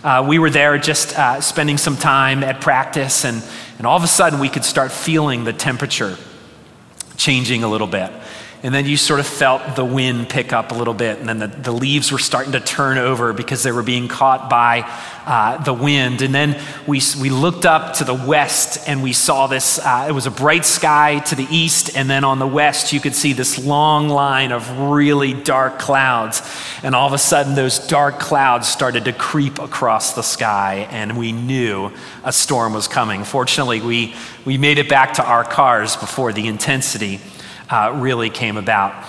uh, 0.04 0.24
we 0.28 0.38
were 0.38 0.50
there 0.50 0.78
just 0.78 1.18
uh, 1.18 1.40
spending 1.40 1.76
some 1.76 1.96
time 1.96 2.44
at 2.44 2.60
practice, 2.60 3.24
and, 3.24 3.42
and 3.78 3.86
all 3.86 3.96
of 3.96 4.04
a 4.04 4.08
sudden 4.08 4.38
we 4.38 4.48
could 4.48 4.64
start 4.64 4.92
feeling 4.92 5.42
the 5.42 5.52
temperature 5.52 6.16
changing 7.16 7.64
a 7.64 7.68
little 7.68 7.88
bit. 7.88 8.12
And 8.62 8.74
then 8.74 8.86
you 8.86 8.96
sort 8.96 9.20
of 9.20 9.26
felt 9.26 9.76
the 9.76 9.84
wind 9.84 10.28
pick 10.28 10.52
up 10.52 10.72
a 10.72 10.74
little 10.74 10.94
bit, 10.94 11.18
and 11.18 11.28
then 11.28 11.38
the, 11.38 11.46
the 11.46 11.72
leaves 11.72 12.10
were 12.10 12.18
starting 12.18 12.52
to 12.52 12.60
turn 12.60 12.98
over 12.98 13.32
because 13.32 13.62
they 13.62 13.70
were 13.70 13.82
being 13.82 14.08
caught 14.08 14.48
by 14.48 14.90
uh, 15.26 15.62
the 15.62 15.74
wind. 15.74 16.22
And 16.22 16.34
then 16.34 16.58
we, 16.86 17.02
we 17.20 17.30
looked 17.30 17.66
up 17.66 17.94
to 17.94 18.04
the 18.04 18.14
west 18.14 18.88
and 18.88 19.02
we 19.02 19.12
saw 19.12 19.46
this. 19.46 19.78
Uh, 19.78 20.06
it 20.08 20.12
was 20.12 20.26
a 20.26 20.30
bright 20.30 20.64
sky 20.64 21.18
to 21.26 21.34
the 21.34 21.46
east, 21.50 21.96
and 21.96 22.08
then 22.08 22.24
on 22.24 22.38
the 22.38 22.46
west, 22.46 22.92
you 22.92 23.00
could 23.00 23.14
see 23.14 23.34
this 23.34 23.58
long 23.58 24.08
line 24.08 24.52
of 24.52 24.78
really 24.78 25.34
dark 25.34 25.78
clouds. 25.78 26.42
And 26.82 26.94
all 26.94 27.06
of 27.06 27.12
a 27.12 27.18
sudden, 27.18 27.54
those 27.54 27.78
dark 27.78 28.18
clouds 28.18 28.68
started 28.68 29.04
to 29.04 29.12
creep 29.12 29.58
across 29.58 30.14
the 30.14 30.22
sky, 30.22 30.88
and 30.90 31.18
we 31.18 31.32
knew 31.32 31.92
a 32.24 32.32
storm 32.32 32.72
was 32.72 32.88
coming. 32.88 33.24
Fortunately, 33.24 33.80
we, 33.80 34.14
we 34.44 34.56
made 34.56 34.78
it 34.78 34.88
back 34.88 35.14
to 35.14 35.24
our 35.24 35.44
cars 35.44 35.96
before 35.96 36.32
the 36.32 36.46
intensity 36.46 37.20
uh, 37.70 37.92
really 37.94 38.30
came 38.30 38.56
about. 38.56 39.04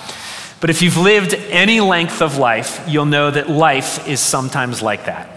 But 0.60 0.70
if 0.70 0.82
you've 0.82 0.98
lived 0.98 1.34
any 1.34 1.80
length 1.80 2.22
of 2.22 2.38
life, 2.38 2.84
you'll 2.88 3.06
know 3.06 3.30
that 3.30 3.50
life 3.50 4.08
is 4.08 4.20
sometimes 4.20 4.82
like 4.82 5.06
that. 5.06 5.30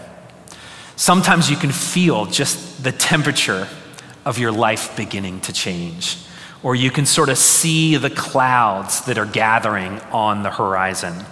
Sometimes 0.95 1.49
you 1.49 1.57
can 1.57 1.71
feel 1.71 2.25
just 2.25 2.83
the 2.83 2.91
temperature 2.91 3.67
of 4.25 4.37
your 4.37 4.51
life 4.51 4.95
beginning 4.95 5.41
to 5.41 5.53
change, 5.53 6.17
or 6.63 6.75
you 6.75 6.91
can 6.91 7.05
sort 7.05 7.29
of 7.29 7.37
see 7.37 7.97
the 7.97 8.09
clouds 8.09 9.01
that 9.05 9.17
are 9.17 9.25
gathering 9.25 9.99
on 10.11 10.43
the 10.43 10.51
horizon. 10.51 11.25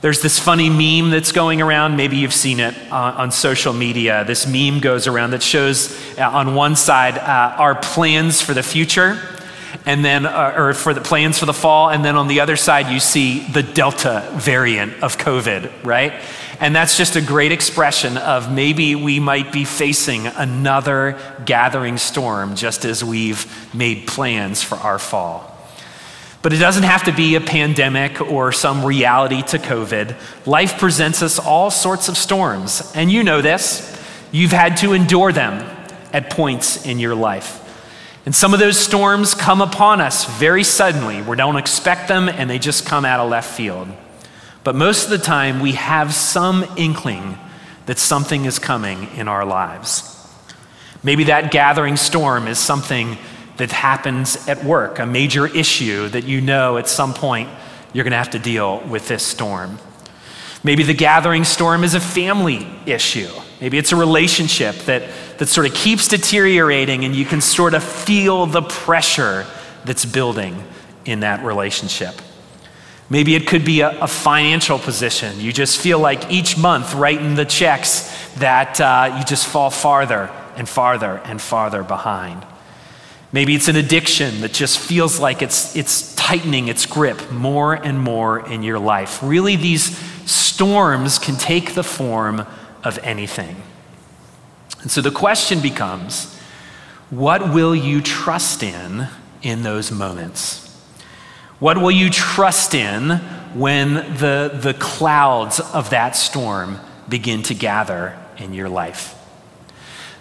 There's 0.00 0.22
this 0.22 0.38
funny 0.38 0.70
meme 0.70 1.10
that's 1.10 1.32
going 1.32 1.60
around. 1.60 1.96
Maybe 1.96 2.18
you've 2.18 2.34
seen 2.34 2.60
it 2.60 2.74
uh, 2.92 3.14
on 3.16 3.32
social 3.32 3.72
media. 3.72 4.24
This 4.24 4.46
meme 4.46 4.80
goes 4.80 5.08
around 5.08 5.32
that 5.32 5.42
shows 5.42 5.92
uh, 6.16 6.30
on 6.30 6.54
one 6.54 6.76
side 6.76 7.18
uh, 7.18 7.56
our 7.58 7.74
plans 7.74 8.40
for 8.40 8.54
the 8.54 8.62
future, 8.62 9.18
and 9.86 10.04
then, 10.04 10.26
uh, 10.26 10.54
or 10.56 10.74
for 10.74 10.94
the 10.94 11.00
plans 11.00 11.38
for 11.38 11.46
the 11.46 11.52
fall, 11.52 11.90
and 11.90 12.04
then 12.04 12.16
on 12.16 12.28
the 12.28 12.40
other 12.40 12.56
side, 12.56 12.88
you 12.92 13.00
see 13.00 13.40
the 13.40 13.62
Delta 13.62 14.28
variant 14.34 15.02
of 15.02 15.18
COVID, 15.18 15.84
right? 15.84 16.12
And 16.60 16.74
that's 16.74 16.96
just 16.96 17.14
a 17.16 17.20
great 17.20 17.52
expression 17.52 18.16
of 18.16 18.52
maybe 18.52 18.94
we 18.94 19.20
might 19.20 19.52
be 19.52 19.64
facing 19.64 20.26
another 20.26 21.18
gathering 21.44 21.98
storm 21.98 22.56
just 22.56 22.84
as 22.84 23.04
we've 23.04 23.46
made 23.74 24.08
plans 24.08 24.62
for 24.62 24.76
our 24.76 24.98
fall. 24.98 25.54
But 26.42 26.52
it 26.52 26.58
doesn't 26.58 26.84
have 26.84 27.04
to 27.04 27.12
be 27.12 27.34
a 27.34 27.40
pandemic 27.40 28.20
or 28.20 28.52
some 28.52 28.84
reality 28.84 29.42
to 29.42 29.58
COVID. 29.58 30.16
Life 30.46 30.78
presents 30.78 31.22
us 31.22 31.38
all 31.38 31.70
sorts 31.70 32.08
of 32.08 32.16
storms, 32.16 32.92
and 32.94 33.10
you 33.10 33.22
know 33.22 33.40
this. 33.40 33.94
You've 34.30 34.52
had 34.52 34.76
to 34.78 34.92
endure 34.92 35.32
them 35.32 35.64
at 36.12 36.30
points 36.30 36.86
in 36.86 36.98
your 36.98 37.14
life. 37.14 37.64
And 38.28 38.36
some 38.36 38.52
of 38.52 38.60
those 38.60 38.78
storms 38.78 39.34
come 39.34 39.62
upon 39.62 40.02
us 40.02 40.26
very 40.38 40.62
suddenly. 40.62 41.22
We 41.22 41.34
don't 41.34 41.56
expect 41.56 42.08
them 42.08 42.28
and 42.28 42.50
they 42.50 42.58
just 42.58 42.84
come 42.84 43.06
out 43.06 43.20
of 43.20 43.30
left 43.30 43.56
field. 43.56 43.88
But 44.64 44.74
most 44.74 45.04
of 45.04 45.10
the 45.10 45.16
time, 45.16 45.60
we 45.60 45.72
have 45.72 46.12
some 46.12 46.62
inkling 46.76 47.38
that 47.86 47.96
something 47.96 48.44
is 48.44 48.58
coming 48.58 49.08
in 49.16 49.28
our 49.28 49.46
lives. 49.46 50.28
Maybe 51.02 51.24
that 51.24 51.50
gathering 51.50 51.96
storm 51.96 52.48
is 52.48 52.58
something 52.58 53.16
that 53.56 53.72
happens 53.72 54.46
at 54.46 54.62
work, 54.62 54.98
a 54.98 55.06
major 55.06 55.46
issue 55.46 56.10
that 56.10 56.24
you 56.24 56.42
know 56.42 56.76
at 56.76 56.86
some 56.86 57.14
point 57.14 57.48
you're 57.94 58.04
going 58.04 58.10
to 58.10 58.18
have 58.18 58.32
to 58.32 58.38
deal 58.38 58.80
with 58.80 59.08
this 59.08 59.24
storm. 59.24 59.78
Maybe 60.62 60.82
the 60.82 60.92
gathering 60.92 61.44
storm 61.44 61.82
is 61.82 61.94
a 61.94 62.00
family 62.00 62.66
issue. 62.84 63.30
Maybe 63.60 63.78
it's 63.78 63.92
a 63.92 63.96
relationship 63.96 64.76
that, 64.86 65.02
that 65.38 65.46
sort 65.46 65.66
of 65.66 65.74
keeps 65.74 66.08
deteriorating 66.08 67.04
and 67.04 67.14
you 67.14 67.24
can 67.24 67.40
sort 67.40 67.74
of 67.74 67.82
feel 67.82 68.46
the 68.46 68.62
pressure 68.62 69.46
that's 69.84 70.04
building 70.04 70.62
in 71.04 71.20
that 71.20 71.44
relationship. 71.44 72.14
Maybe 73.10 73.34
it 73.34 73.46
could 73.46 73.64
be 73.64 73.80
a, 73.80 73.98
a 74.00 74.06
financial 74.06 74.78
position. 74.78 75.40
You 75.40 75.52
just 75.52 75.80
feel 75.80 75.98
like 75.98 76.30
each 76.30 76.58
month 76.58 76.94
writing 76.94 77.34
the 77.34 77.46
checks 77.46 78.14
that 78.34 78.80
uh, 78.80 79.16
you 79.18 79.24
just 79.24 79.46
fall 79.46 79.70
farther 79.70 80.30
and 80.56 80.68
farther 80.68 81.20
and 81.24 81.40
farther 81.40 81.82
behind. 81.82 82.44
Maybe 83.32 83.54
it's 83.54 83.68
an 83.68 83.76
addiction 83.76 84.40
that 84.42 84.52
just 84.52 84.78
feels 84.78 85.20
like 85.20 85.42
it's, 85.42 85.74
it's 85.76 86.14
tightening 86.14 86.68
its 86.68 86.86
grip 86.86 87.30
more 87.30 87.74
and 87.74 87.98
more 88.00 88.46
in 88.46 88.62
your 88.62 88.78
life. 88.78 89.20
Really, 89.22 89.56
these 89.56 89.96
storms 90.30 91.18
can 91.18 91.36
take 91.36 91.74
the 91.74 91.82
form 91.82 92.46
of 92.84 92.98
anything. 93.02 93.56
And 94.80 94.90
so 94.90 95.00
the 95.00 95.10
question 95.10 95.60
becomes 95.60 96.36
what 97.10 97.52
will 97.52 97.74
you 97.74 98.00
trust 98.02 98.62
in 98.62 99.08
in 99.42 99.62
those 99.62 99.90
moments? 99.90 100.64
What 101.58 101.78
will 101.78 101.90
you 101.90 102.10
trust 102.10 102.74
in 102.74 103.10
when 103.54 103.94
the, 103.94 104.58
the 104.62 104.74
clouds 104.74 105.58
of 105.58 105.90
that 105.90 106.14
storm 106.14 106.78
begin 107.08 107.42
to 107.44 107.54
gather 107.54 108.16
in 108.36 108.54
your 108.54 108.68
life? 108.68 109.14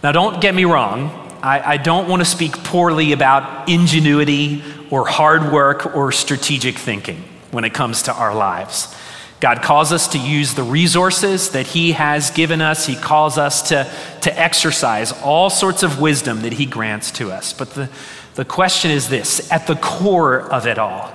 Now, 0.02 0.12
don't 0.12 0.42
get 0.42 0.56
me 0.56 0.66
wrong. 0.66 1.10
I, 1.44 1.74
I 1.74 1.78
don't 1.78 2.08
want 2.08 2.22
to 2.22 2.26
speak 2.26 2.54
poorly 2.64 3.12
about 3.12 3.70
ingenuity 3.70 4.64
or 4.90 5.08
hard 5.08 5.52
work 5.52 5.96
or 5.96 6.12
strategic 6.12 6.78
thinking 6.78 7.24
when 7.52 7.64
it 7.64 7.74
comes 7.74 8.04
to 8.04 8.14
our 8.14 8.34
lives. 8.34 8.96
God 9.40 9.62
calls 9.62 9.92
us 9.92 10.08
to 10.10 10.18
use 10.18 10.56
the 10.56 10.64
resources 10.64 11.52
that 11.52 11.68
He 11.68 11.92
has 11.92 12.32
given 12.32 12.60
us. 12.60 12.88
He 12.88 12.96
calls 12.96 13.38
us 13.38 13.70
to, 13.70 13.90
to 14.22 14.40
exercise 14.40 15.12
all 15.22 15.50
sorts 15.50 15.84
of 15.84 16.02
wisdom 16.02 16.42
that 16.42 16.54
He 16.54 16.66
grants 16.66 17.12
to 17.14 17.32
us. 17.32 17.54
But 17.54 17.72
the, 17.72 17.90
the 18.34 18.46
question 18.46 18.90
is 18.90 19.10
this 19.10 19.52
at 19.52 19.68
the 19.68 19.76
core 19.76 20.40
of 20.40 20.66
it 20.66 20.80
all, 20.80 21.14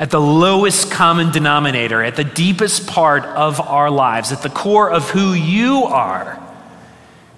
at 0.00 0.10
the 0.10 0.20
lowest 0.20 0.90
common 0.90 1.30
denominator, 1.30 2.02
at 2.02 2.16
the 2.16 2.24
deepest 2.24 2.88
part 2.88 3.24
of 3.24 3.60
our 3.60 3.90
lives, 3.90 4.32
at 4.32 4.42
the 4.42 4.50
core 4.50 4.90
of 4.90 5.10
who 5.10 5.32
you 5.32 5.84
are, 5.84 6.40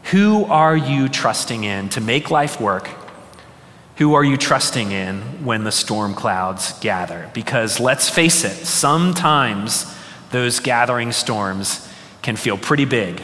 who 0.04 0.46
are 0.46 0.76
you 0.76 1.08
trusting 1.08 1.64
in 1.64 1.90
to 1.90 2.00
make 2.00 2.30
life 2.30 2.58
work? 2.58 2.88
Who 3.96 4.14
are 4.14 4.24
you 4.24 4.36
trusting 4.36 4.90
in 4.90 5.44
when 5.44 5.64
the 5.64 5.72
storm 5.72 6.14
clouds 6.14 6.78
gather? 6.80 7.30
Because 7.34 7.78
let's 7.78 8.08
face 8.08 8.44
it, 8.44 8.66
sometimes 8.66 9.94
those 10.30 10.60
gathering 10.60 11.12
storms 11.12 11.88
can 12.22 12.36
feel 12.36 12.56
pretty 12.56 12.86
big, 12.86 13.22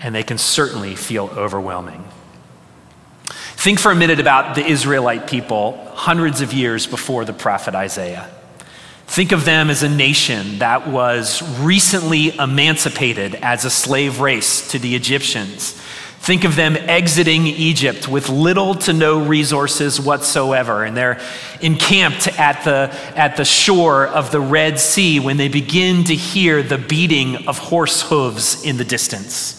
and 0.00 0.14
they 0.14 0.22
can 0.22 0.38
certainly 0.38 0.94
feel 0.94 1.30
overwhelming. 1.36 2.04
Think 3.56 3.80
for 3.80 3.90
a 3.90 3.96
minute 3.96 4.20
about 4.20 4.54
the 4.54 4.64
Israelite 4.64 5.26
people 5.26 5.90
hundreds 5.94 6.42
of 6.42 6.52
years 6.52 6.86
before 6.86 7.24
the 7.24 7.32
prophet 7.32 7.74
Isaiah. 7.74 8.30
Think 9.06 9.32
of 9.32 9.46
them 9.46 9.70
as 9.70 9.82
a 9.82 9.88
nation 9.88 10.58
that 10.58 10.86
was 10.86 11.42
recently 11.60 12.36
emancipated 12.36 13.34
as 13.36 13.64
a 13.64 13.70
slave 13.70 14.20
race 14.20 14.70
to 14.70 14.78
the 14.78 14.94
Egyptians. 14.94 15.80
Think 16.20 16.44
of 16.44 16.56
them 16.56 16.76
exiting 16.76 17.46
Egypt 17.46 18.06
with 18.06 18.28
little 18.28 18.74
to 18.74 18.92
no 18.92 19.24
resources 19.24 20.00
whatsoever, 20.00 20.84
and 20.84 20.96
they're 20.96 21.20
encamped 21.60 22.28
at 22.38 22.64
the, 22.64 22.94
at 23.16 23.36
the 23.36 23.44
shore 23.44 24.06
of 24.06 24.30
the 24.30 24.40
Red 24.40 24.78
Sea 24.78 25.20
when 25.20 25.38
they 25.38 25.48
begin 25.48 26.04
to 26.04 26.14
hear 26.14 26.62
the 26.62 26.76
beating 26.76 27.48
of 27.48 27.58
horse 27.58 28.02
hooves 28.02 28.62
in 28.64 28.76
the 28.76 28.84
distance. 28.84 29.54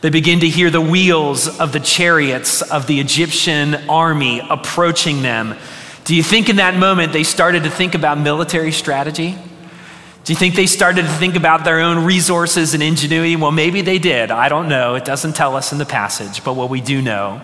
They 0.00 0.10
begin 0.10 0.40
to 0.40 0.48
hear 0.48 0.70
the 0.70 0.80
wheels 0.80 1.46
of 1.60 1.72
the 1.72 1.80
chariots 1.80 2.62
of 2.62 2.86
the 2.86 2.98
Egyptian 2.98 3.74
army 3.88 4.40
approaching 4.40 5.22
them. 5.22 5.56
Do 6.04 6.14
you 6.14 6.22
think 6.22 6.48
in 6.48 6.56
that 6.56 6.76
moment 6.76 7.12
they 7.12 7.24
started 7.24 7.64
to 7.64 7.70
think 7.70 7.94
about 7.94 8.18
military 8.18 8.72
strategy? 8.72 9.38
Do 10.26 10.32
you 10.32 10.36
think 10.36 10.56
they 10.56 10.66
started 10.66 11.02
to 11.02 11.08
think 11.08 11.36
about 11.36 11.62
their 11.62 11.78
own 11.78 12.04
resources 12.04 12.74
and 12.74 12.82
ingenuity? 12.82 13.36
Well, 13.36 13.52
maybe 13.52 13.80
they 13.82 14.00
did. 14.00 14.32
I 14.32 14.48
don't 14.48 14.68
know. 14.68 14.96
It 14.96 15.04
doesn't 15.04 15.36
tell 15.36 15.54
us 15.54 15.70
in 15.70 15.78
the 15.78 15.86
passage. 15.86 16.42
But 16.42 16.54
what 16.54 16.68
we 16.68 16.80
do 16.80 17.00
know 17.00 17.40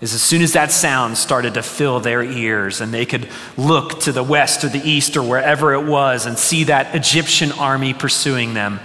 is 0.00 0.12
as 0.12 0.20
soon 0.20 0.42
as 0.42 0.54
that 0.54 0.72
sound 0.72 1.16
started 1.16 1.54
to 1.54 1.62
fill 1.62 2.00
their 2.00 2.24
ears 2.24 2.80
and 2.80 2.92
they 2.92 3.06
could 3.06 3.28
look 3.56 4.00
to 4.00 4.10
the 4.10 4.24
west 4.24 4.64
or 4.64 4.68
the 4.68 4.82
east 4.82 5.16
or 5.16 5.22
wherever 5.22 5.72
it 5.72 5.86
was 5.86 6.26
and 6.26 6.36
see 6.36 6.64
that 6.64 6.96
Egyptian 6.96 7.52
army 7.52 7.94
pursuing 7.94 8.54
them, 8.54 8.80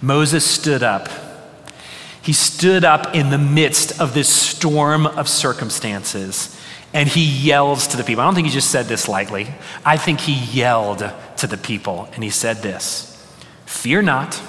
Moses 0.00 0.46
stood 0.46 0.82
up. 0.82 1.10
He 2.22 2.32
stood 2.32 2.82
up 2.82 3.14
in 3.14 3.28
the 3.28 3.36
midst 3.36 4.00
of 4.00 4.14
this 4.14 4.30
storm 4.30 5.04
of 5.04 5.28
circumstances 5.28 6.58
and 6.94 7.10
he 7.10 7.26
yells 7.26 7.88
to 7.88 7.98
the 7.98 8.04
people. 8.04 8.22
I 8.22 8.26
don't 8.26 8.34
think 8.34 8.46
he 8.46 8.52
just 8.52 8.70
said 8.70 8.86
this 8.86 9.06
lightly. 9.06 9.48
I 9.84 9.98
think 9.98 10.20
he 10.20 10.32
yelled 10.32 11.02
to 11.40 11.46
the 11.46 11.56
people 11.56 12.08
and 12.14 12.22
he 12.22 12.30
said 12.30 12.58
this 12.58 13.06
Fear 13.66 14.02
not, 14.02 14.40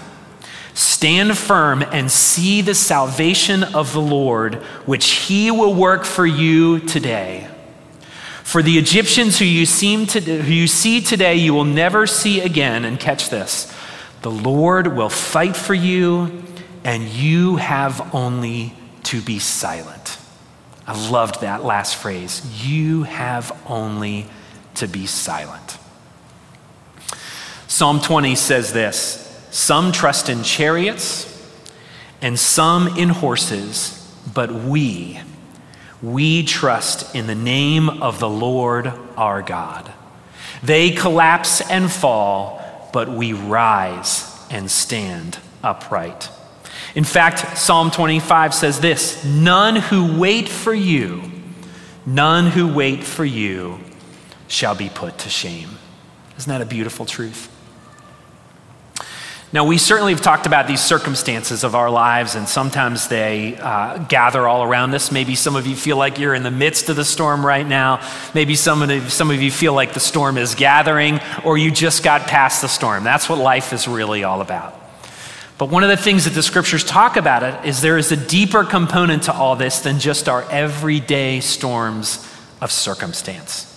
stand 0.74 1.38
firm 1.38 1.84
and 1.84 2.12
see 2.12 2.62
the 2.62 2.76
salvation 2.76 3.64
of 3.64 3.94
the 3.94 4.02
Lord, 4.02 4.56
which 4.86 5.10
he 5.12 5.52
will 5.52 5.74
work 5.74 6.06
for 6.06 6.26
you 6.26 6.80
today. 6.80 7.48
For 8.44 8.62
the 8.62 8.78
Egyptians 8.78 9.40
who 9.40 9.46
you, 9.46 9.66
seem 9.66 10.08
to, 10.08 10.20
who 10.20 10.52
you 10.52 10.68
see 10.68 11.00
today, 11.00 11.36
you 11.36 11.54
will 11.54 11.64
never 11.64 12.06
see 12.06 12.42
again. 12.42 12.84
And 12.84 13.00
catch 13.00 13.30
this 13.30 13.74
the 14.22 14.32
Lord 14.32 14.96
will 14.96 15.10
fight 15.10 15.56
for 15.56 15.74
you, 15.74 16.44
and 16.84 17.08
you 17.08 17.56
have 17.56 18.14
only 18.14 18.74
to 19.04 19.22
be 19.22 19.40
silent. 19.40 20.18
I 20.86 21.10
loved 21.10 21.42
that 21.42 21.64
last 21.64 21.96
phrase. 21.96 22.66
You 22.66 23.04
have 23.04 23.58
only 23.68 24.26
to 24.76 24.88
be 24.88 25.06
silent. 25.06 25.78
Psalm 27.72 28.02
20 28.02 28.36
says 28.36 28.74
this 28.74 29.48
Some 29.50 29.94
trust 29.94 30.28
in 30.28 30.44
chariots 30.44 31.26
and 32.22 32.38
some 32.38 32.98
in 32.98 33.08
horses, 33.08 34.14
but 34.34 34.52
we, 34.52 35.22
we 36.02 36.44
trust 36.44 37.16
in 37.16 37.28
the 37.28 37.34
name 37.34 37.88
of 37.88 38.20
the 38.20 38.28
Lord 38.28 38.88
our 39.16 39.42
God. 39.42 39.90
They 40.62 40.92
collapse 40.92 41.62
and 41.62 41.90
fall, 41.90 42.90
but 42.92 43.08
we 43.08 43.32
rise 43.32 44.30
and 44.50 44.70
stand 44.70 45.40
upright. 45.64 46.30
In 46.94 47.06
fact, 47.06 47.58
Psalm 47.58 47.90
25 47.90 48.54
says 48.54 48.82
this 48.82 49.24
None 49.24 49.78
who 49.78 50.20
wait 50.20 50.50
for 50.50 50.74
you, 50.74 51.24
none 52.06 52.48
who 52.48 52.68
wait 52.74 53.06
for 53.06 53.24
you 53.24 53.80
shall 54.50 54.76
be 54.76 54.90
put 54.90 55.20
to 55.20 55.30
shame. 55.30 55.70
Isn't 56.38 56.50
that 56.50 56.62
a 56.62 56.66
beautiful 56.66 57.06
truth? 57.06 57.51
Now, 59.54 59.66
we 59.66 59.78
certainly 59.78 60.14
have 60.14 60.22
talked 60.22 60.46
about 60.46 60.68
these 60.68 60.80
circumstances 60.82 61.66
of 61.66 61.76
our 61.76 61.90
lives, 61.90 62.36
and 62.36 62.48
sometimes 62.48 63.10
they 63.10 63.58
uh, 63.58 63.98
gather 63.98 64.48
all 64.48 64.64
around 64.64 64.94
us. 64.94 65.12
Maybe 65.12 65.36
some 65.36 65.58
of 65.58 65.68
you 65.68 65.76
feel 65.76 65.98
like 65.98 66.18
you're 66.18 66.34
in 66.34 66.44
the 66.44 66.52
midst 66.52 66.88
of 66.88 66.96
the 66.96 67.04
storm 67.04 67.46
right 67.46 67.68
now. 67.68 68.00
Maybe 68.34 68.56
some 68.56 68.82
of, 68.82 69.12
some 69.12 69.30
of 69.30 69.42
you 69.42 69.52
feel 69.52 69.74
like 69.74 69.94
the 69.94 70.00
storm 70.00 70.38
is 70.38 70.56
gathering, 70.56 71.20
or 71.44 71.58
you 71.58 71.70
just 71.70 72.02
got 72.02 72.28
past 72.28 72.62
the 72.62 72.70
storm. 72.70 73.04
That's 73.04 73.28
what 73.28 73.40
life 73.40 73.74
is 73.74 73.90
really 73.90 74.24
all 74.24 74.40
about. 74.40 74.74
But 75.58 75.70
one 75.70 75.84
of 75.84 75.90
the 75.90 75.98
things 75.98 76.24
that 76.24 76.34
the 76.34 76.44
scriptures 76.44 76.86
talk 76.86 77.18
about 77.18 77.44
it 77.44 77.68
is 77.68 77.82
there 77.82 77.98
is 77.98 78.14
a 78.14 78.18
deeper 78.18 78.64
component 78.64 79.24
to 79.24 79.34
all 79.34 79.58
this 79.58 79.80
than 79.80 80.00
just 80.00 80.30
our 80.30 80.50
everyday 80.50 81.42
storms 81.42 82.26
of 82.62 82.72
circumstance. 82.72 83.71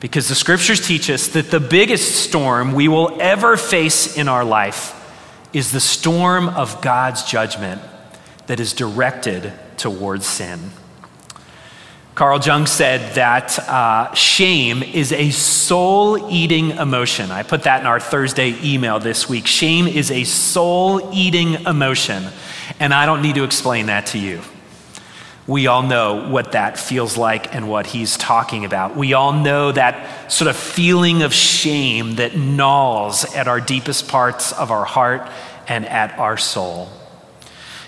Because 0.00 0.28
the 0.28 0.34
scriptures 0.34 0.86
teach 0.86 1.10
us 1.10 1.28
that 1.28 1.50
the 1.50 1.60
biggest 1.60 2.14
storm 2.24 2.72
we 2.72 2.86
will 2.88 3.16
ever 3.20 3.56
face 3.56 4.16
in 4.16 4.28
our 4.28 4.44
life 4.44 4.94
is 5.52 5.72
the 5.72 5.80
storm 5.80 6.48
of 6.48 6.80
God's 6.80 7.24
judgment 7.24 7.82
that 8.46 8.60
is 8.60 8.72
directed 8.72 9.52
towards 9.76 10.26
sin. 10.26 10.70
Carl 12.14 12.40
Jung 12.40 12.66
said 12.66 13.14
that 13.14 13.58
uh, 13.60 14.12
shame 14.12 14.82
is 14.82 15.12
a 15.12 15.30
soul 15.30 16.30
eating 16.32 16.70
emotion. 16.70 17.30
I 17.30 17.44
put 17.44 17.62
that 17.62 17.80
in 17.80 17.86
our 17.86 18.00
Thursday 18.00 18.56
email 18.62 18.98
this 18.98 19.28
week. 19.28 19.46
Shame 19.46 19.86
is 19.86 20.10
a 20.10 20.24
soul 20.24 21.10
eating 21.14 21.54
emotion, 21.64 22.24
and 22.80 22.92
I 22.92 23.06
don't 23.06 23.22
need 23.22 23.36
to 23.36 23.44
explain 23.44 23.86
that 23.86 24.06
to 24.06 24.18
you. 24.18 24.40
We 25.48 25.66
all 25.66 25.82
know 25.82 26.28
what 26.28 26.52
that 26.52 26.78
feels 26.78 27.16
like 27.16 27.52
and 27.54 27.68
what 27.68 27.86
he's 27.86 28.16
talking 28.16 28.64
about. 28.64 28.94
We 28.96 29.14
all 29.14 29.32
know 29.32 29.72
that 29.72 30.30
sort 30.30 30.48
of 30.48 30.56
feeling 30.56 31.22
of 31.22 31.34
shame 31.34 32.16
that 32.16 32.36
gnaws 32.36 33.34
at 33.34 33.48
our 33.48 33.60
deepest 33.60 34.06
parts 34.06 34.52
of 34.52 34.70
our 34.70 34.84
heart 34.84 35.28
and 35.66 35.84
at 35.86 36.16
our 36.18 36.36
soul. 36.36 36.88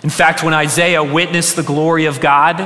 In 0.02 0.10
fact, 0.10 0.42
when 0.42 0.54
Isaiah 0.54 1.04
witnessed 1.04 1.54
the 1.54 1.62
glory 1.62 2.06
of 2.06 2.20
God, 2.20 2.60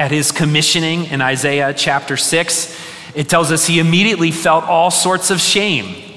at 0.00 0.10
his 0.10 0.32
commissioning 0.32 1.04
in 1.06 1.20
Isaiah 1.20 1.74
chapter 1.74 2.16
6, 2.16 2.76
it 3.14 3.28
tells 3.28 3.52
us 3.52 3.66
he 3.66 3.78
immediately 3.80 4.30
felt 4.30 4.64
all 4.64 4.90
sorts 4.90 5.30
of 5.30 5.40
shame. 5.40 6.09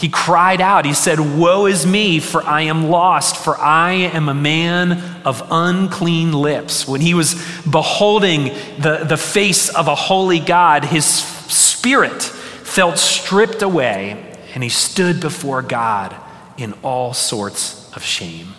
He 0.00 0.08
cried 0.08 0.62
out, 0.62 0.86
he 0.86 0.94
said, 0.94 1.20
Woe 1.20 1.66
is 1.66 1.84
me, 1.84 2.20
for 2.20 2.42
I 2.42 2.62
am 2.62 2.88
lost, 2.88 3.36
for 3.36 3.58
I 3.58 3.92
am 3.92 4.30
a 4.30 4.34
man 4.34 4.92
of 5.26 5.46
unclean 5.50 6.32
lips. 6.32 6.88
When 6.88 7.02
he 7.02 7.12
was 7.12 7.34
beholding 7.70 8.44
the, 8.78 9.04
the 9.06 9.18
face 9.18 9.68
of 9.68 9.88
a 9.88 9.94
holy 9.94 10.40
God, 10.40 10.86
his 10.86 11.04
spirit 11.04 12.22
felt 12.22 12.96
stripped 12.96 13.60
away, 13.60 14.34
and 14.54 14.62
he 14.62 14.70
stood 14.70 15.20
before 15.20 15.60
God 15.60 16.16
in 16.56 16.72
all 16.82 17.12
sorts 17.12 17.94
of 17.94 18.02
shame. 18.02 18.54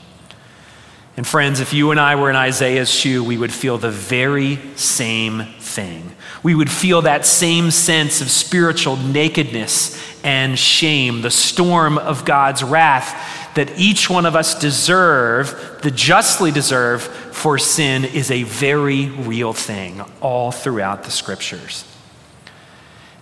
And 1.22 1.28
friends, 1.28 1.60
if 1.60 1.72
you 1.72 1.92
and 1.92 2.00
I 2.00 2.16
were 2.16 2.32
in 2.32 2.36
Isaiah's 2.36 2.90
shoe, 2.90 3.24
we 3.24 3.38
would 3.38 3.54
feel 3.54 3.78
the 3.78 3.92
very 3.92 4.58
same 4.76 5.44
thing. 5.60 6.16
We 6.42 6.56
would 6.56 6.72
feel 6.72 7.04
that 7.04 7.28
same 7.28 7.70
sense 7.70 8.22
of 8.22 8.32
spiritual 8.32 8.98
nakedness 8.98 10.02
and 10.24 10.58
shame, 10.58 11.22
the 11.22 11.30
storm 11.30 12.00
of 12.00 12.26
God's 12.26 12.64
wrath 12.64 13.54
that 13.54 13.78
each 13.78 14.10
one 14.10 14.26
of 14.26 14.36
us 14.36 14.60
deserve, 14.60 15.80
the 15.84 15.92
justly 15.92 16.50
deserve 16.50 17.04
for 17.04 17.60
sin, 17.60 18.04
is 18.04 18.32
a 18.32 18.42
very 18.42 19.10
real 19.10 19.54
thing 19.54 20.02
all 20.22 20.52
throughout 20.52 21.04
the 21.04 21.12
scriptures. 21.12 21.86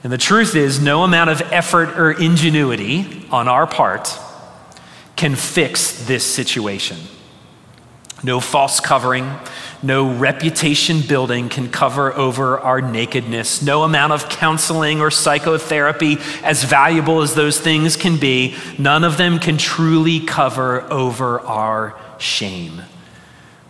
And 0.06 0.14
the 0.14 0.18
truth 0.18 0.56
is, 0.56 0.80
no 0.80 1.04
amount 1.04 1.32
of 1.32 1.42
effort 1.52 2.00
or 2.00 2.12
ingenuity 2.12 3.26
on 3.30 3.50
our 3.50 3.68
part 3.68 4.18
can 5.18 5.36
fix 5.36 6.06
this 6.06 6.24
situation. 6.24 6.98
No 8.22 8.40
false 8.42 8.80
covering, 8.80 9.40
no 9.82 10.14
reputation 10.14 11.02
building 11.02 11.48
can 11.48 11.70
cover 11.70 12.14
over 12.14 12.60
our 12.60 12.82
nakedness. 12.82 13.62
No 13.62 13.84
amount 13.84 14.12
of 14.12 14.28
counseling 14.28 15.00
or 15.00 15.10
psychotherapy, 15.10 16.18
as 16.44 16.64
valuable 16.64 17.22
as 17.22 17.34
those 17.34 17.60
things 17.60 17.96
can 17.96 18.18
be, 18.18 18.56
none 18.78 19.06
of 19.06 19.16
them 19.18 19.40
can 19.40 19.58
truly 19.58 20.20
cover 20.20 20.82
over 20.92 21.40
our 21.42 21.98
shame. 22.18 22.82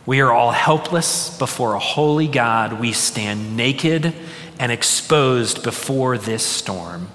We 0.08 0.22
are 0.22 0.32
all 0.32 0.52
helpless 0.52 1.38
before 1.38 1.76
a 1.76 1.80
holy 1.80 2.28
God. 2.28 2.80
We 2.80 2.94
stand 2.94 3.56
naked 3.56 4.16
and 4.58 4.72
exposed 4.72 5.64
before 5.64 6.18
this 6.18 6.44
storm. 6.44 7.10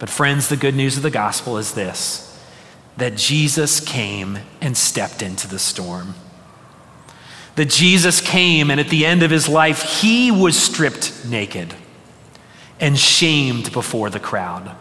But, 0.00 0.10
friends, 0.10 0.48
the 0.48 0.56
good 0.56 0.74
news 0.74 0.96
of 0.96 1.04
the 1.04 1.10
gospel 1.10 1.56
is 1.56 1.74
this 1.74 2.25
that 2.96 3.16
Jesus 3.16 3.80
came 3.80 4.38
and 4.60 4.76
stepped 4.76 5.22
into 5.22 5.48
the 5.48 5.58
storm. 5.58 6.14
That 7.56 7.70
Jesus 7.70 8.20
came, 8.20 8.70
and 8.70 8.80
at 8.80 8.88
the 8.88 9.06
end 9.06 9.22
of 9.22 9.30
his 9.30 9.48
life, 9.48 9.82
he 10.00 10.30
was 10.30 10.56
stripped 10.56 11.26
naked 11.26 11.74
and 12.80 12.98
shamed 12.98 13.72
before 13.72 14.10
the 14.10 14.20
crowd. 14.20 14.76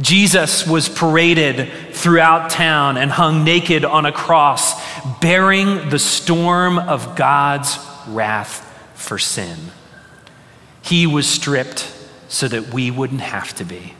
Jesus 0.00 0.66
was 0.66 0.88
paraded 0.88 1.70
throughout 1.92 2.50
town 2.50 2.96
and 2.96 3.10
hung 3.10 3.44
naked 3.44 3.84
on 3.84 4.06
a 4.06 4.12
cross, 4.12 4.80
bearing 5.20 5.90
the 5.90 5.98
storm 5.98 6.78
of 6.78 7.16
God's 7.16 7.78
wrath 8.08 8.66
for 8.94 9.18
sin. 9.18 9.58
He 10.82 11.06
was 11.06 11.26
stripped 11.26 11.92
so 12.28 12.48
that 12.48 12.72
we 12.72 12.90
wouldn't 12.90 13.20
have 13.20 13.54
to 13.56 13.64
be. 13.64 13.94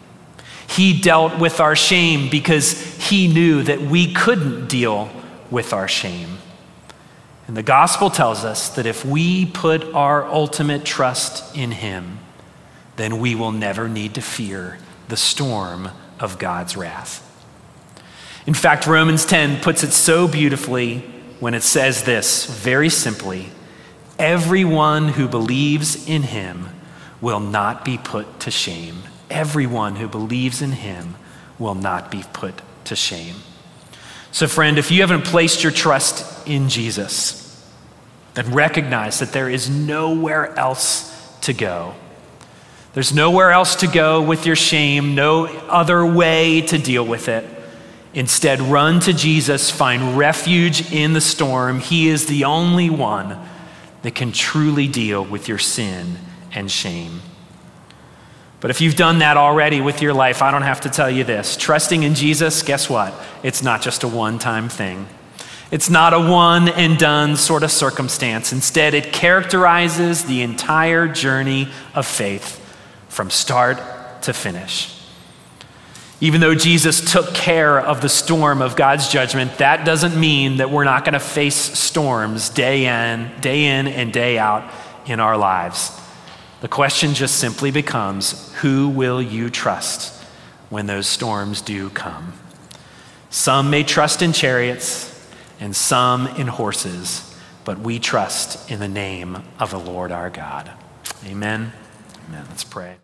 He 0.70 1.00
dealt 1.00 1.40
with 1.40 1.58
our 1.58 1.74
shame 1.74 2.30
because 2.30 2.80
he 3.08 3.26
knew 3.26 3.64
that 3.64 3.80
we 3.80 4.12
couldn't 4.14 4.68
deal 4.68 5.10
with 5.50 5.72
our 5.72 5.88
shame. 5.88 6.38
And 7.48 7.56
the 7.56 7.62
gospel 7.64 8.08
tells 8.08 8.44
us 8.44 8.68
that 8.76 8.86
if 8.86 9.04
we 9.04 9.46
put 9.46 9.82
our 9.94 10.24
ultimate 10.24 10.84
trust 10.84 11.56
in 11.56 11.72
him, 11.72 12.20
then 12.94 13.18
we 13.18 13.34
will 13.34 13.50
never 13.50 13.88
need 13.88 14.14
to 14.14 14.22
fear 14.22 14.78
the 15.08 15.16
storm 15.16 15.88
of 16.20 16.38
God's 16.38 16.76
wrath. 16.76 17.26
In 18.46 18.54
fact, 18.54 18.86
Romans 18.86 19.24
10 19.24 19.62
puts 19.62 19.82
it 19.82 19.90
so 19.90 20.28
beautifully 20.28 21.00
when 21.40 21.54
it 21.54 21.64
says 21.64 22.04
this 22.04 22.46
very 22.46 22.88
simply 22.88 23.50
everyone 24.20 25.08
who 25.08 25.26
believes 25.26 26.08
in 26.08 26.22
him 26.22 26.68
will 27.20 27.40
not 27.40 27.84
be 27.84 27.98
put 27.98 28.38
to 28.38 28.52
shame. 28.52 29.02
Everyone 29.30 29.96
who 29.96 30.08
believes 30.08 30.60
in 30.60 30.72
him 30.72 31.14
will 31.58 31.74
not 31.74 32.10
be 32.10 32.24
put 32.32 32.60
to 32.84 32.96
shame. 32.96 33.36
So, 34.32 34.46
friend, 34.46 34.78
if 34.78 34.90
you 34.90 35.00
haven't 35.00 35.24
placed 35.24 35.62
your 35.62 35.72
trust 35.72 36.46
in 36.46 36.68
Jesus, 36.68 37.36
then 38.34 38.52
recognize 38.52 39.18
that 39.18 39.32
there 39.32 39.48
is 39.48 39.68
nowhere 39.68 40.56
else 40.58 41.36
to 41.42 41.52
go. 41.52 41.94
There's 42.92 43.14
nowhere 43.14 43.50
else 43.50 43.76
to 43.76 43.86
go 43.86 44.20
with 44.22 44.46
your 44.46 44.56
shame, 44.56 45.14
no 45.14 45.46
other 45.46 46.04
way 46.04 46.60
to 46.62 46.78
deal 46.78 47.06
with 47.06 47.28
it. 47.28 47.44
Instead, 48.14 48.60
run 48.60 48.98
to 49.00 49.12
Jesus, 49.12 49.70
find 49.70 50.18
refuge 50.18 50.92
in 50.92 51.12
the 51.12 51.20
storm. 51.20 51.78
He 51.78 52.08
is 52.08 52.26
the 52.26 52.44
only 52.44 52.90
one 52.90 53.38
that 54.02 54.14
can 54.14 54.32
truly 54.32 54.88
deal 54.88 55.24
with 55.24 55.46
your 55.46 55.58
sin 55.58 56.16
and 56.52 56.68
shame. 56.70 57.20
But 58.60 58.70
if 58.70 58.80
you've 58.80 58.96
done 58.96 59.20
that 59.20 59.36
already 59.36 59.80
with 59.80 60.02
your 60.02 60.12
life, 60.12 60.42
I 60.42 60.50
don't 60.50 60.62
have 60.62 60.82
to 60.82 60.90
tell 60.90 61.10
you 61.10 61.24
this. 61.24 61.56
Trusting 61.56 62.02
in 62.02 62.14
Jesus, 62.14 62.62
guess 62.62 62.90
what? 62.90 63.14
It's 63.42 63.62
not 63.62 63.80
just 63.80 64.02
a 64.02 64.08
one 64.08 64.38
time 64.38 64.68
thing. 64.68 65.08
It's 65.70 65.88
not 65.88 66.12
a 66.12 66.20
one 66.20 66.68
and 66.68 66.98
done 66.98 67.36
sort 67.36 67.62
of 67.62 67.70
circumstance. 67.70 68.52
Instead, 68.52 68.92
it 68.92 69.12
characterizes 69.12 70.24
the 70.24 70.42
entire 70.42 71.06
journey 71.06 71.68
of 71.94 72.06
faith 72.06 72.58
from 73.08 73.30
start 73.30 73.78
to 74.22 74.32
finish. 74.32 74.96
Even 76.20 76.42
though 76.42 76.54
Jesus 76.54 77.10
took 77.10 77.32
care 77.32 77.80
of 77.80 78.02
the 78.02 78.08
storm 78.08 78.60
of 78.60 78.76
God's 78.76 79.08
judgment, 79.08 79.56
that 79.58 79.86
doesn't 79.86 80.18
mean 80.18 80.58
that 80.58 80.70
we're 80.70 80.84
not 80.84 81.04
going 81.04 81.14
to 81.14 81.20
face 81.20 81.56
storms 81.56 82.50
day 82.50 82.86
in, 82.86 83.30
day 83.40 83.64
in 83.78 83.88
and 83.88 84.12
day 84.12 84.38
out 84.38 84.70
in 85.06 85.18
our 85.18 85.38
lives. 85.38 85.98
The 86.60 86.68
question 86.68 87.14
just 87.14 87.36
simply 87.36 87.70
becomes 87.70 88.52
who 88.56 88.88
will 88.88 89.22
you 89.22 89.48
trust 89.48 90.22
when 90.68 90.86
those 90.86 91.06
storms 91.06 91.62
do 91.62 91.88
come? 91.90 92.34
Some 93.30 93.70
may 93.70 93.82
trust 93.82 94.20
in 94.22 94.32
chariots 94.32 95.06
and 95.58 95.74
some 95.74 96.26
in 96.26 96.48
horses, 96.48 97.34
but 97.64 97.78
we 97.78 97.98
trust 97.98 98.70
in 98.70 98.78
the 98.78 98.88
name 98.88 99.42
of 99.58 99.70
the 99.70 99.78
Lord 99.78 100.12
our 100.12 100.28
God. 100.28 100.70
Amen. 101.24 101.72
Amen. 102.28 102.44
Let's 102.48 102.64
pray. 102.64 102.96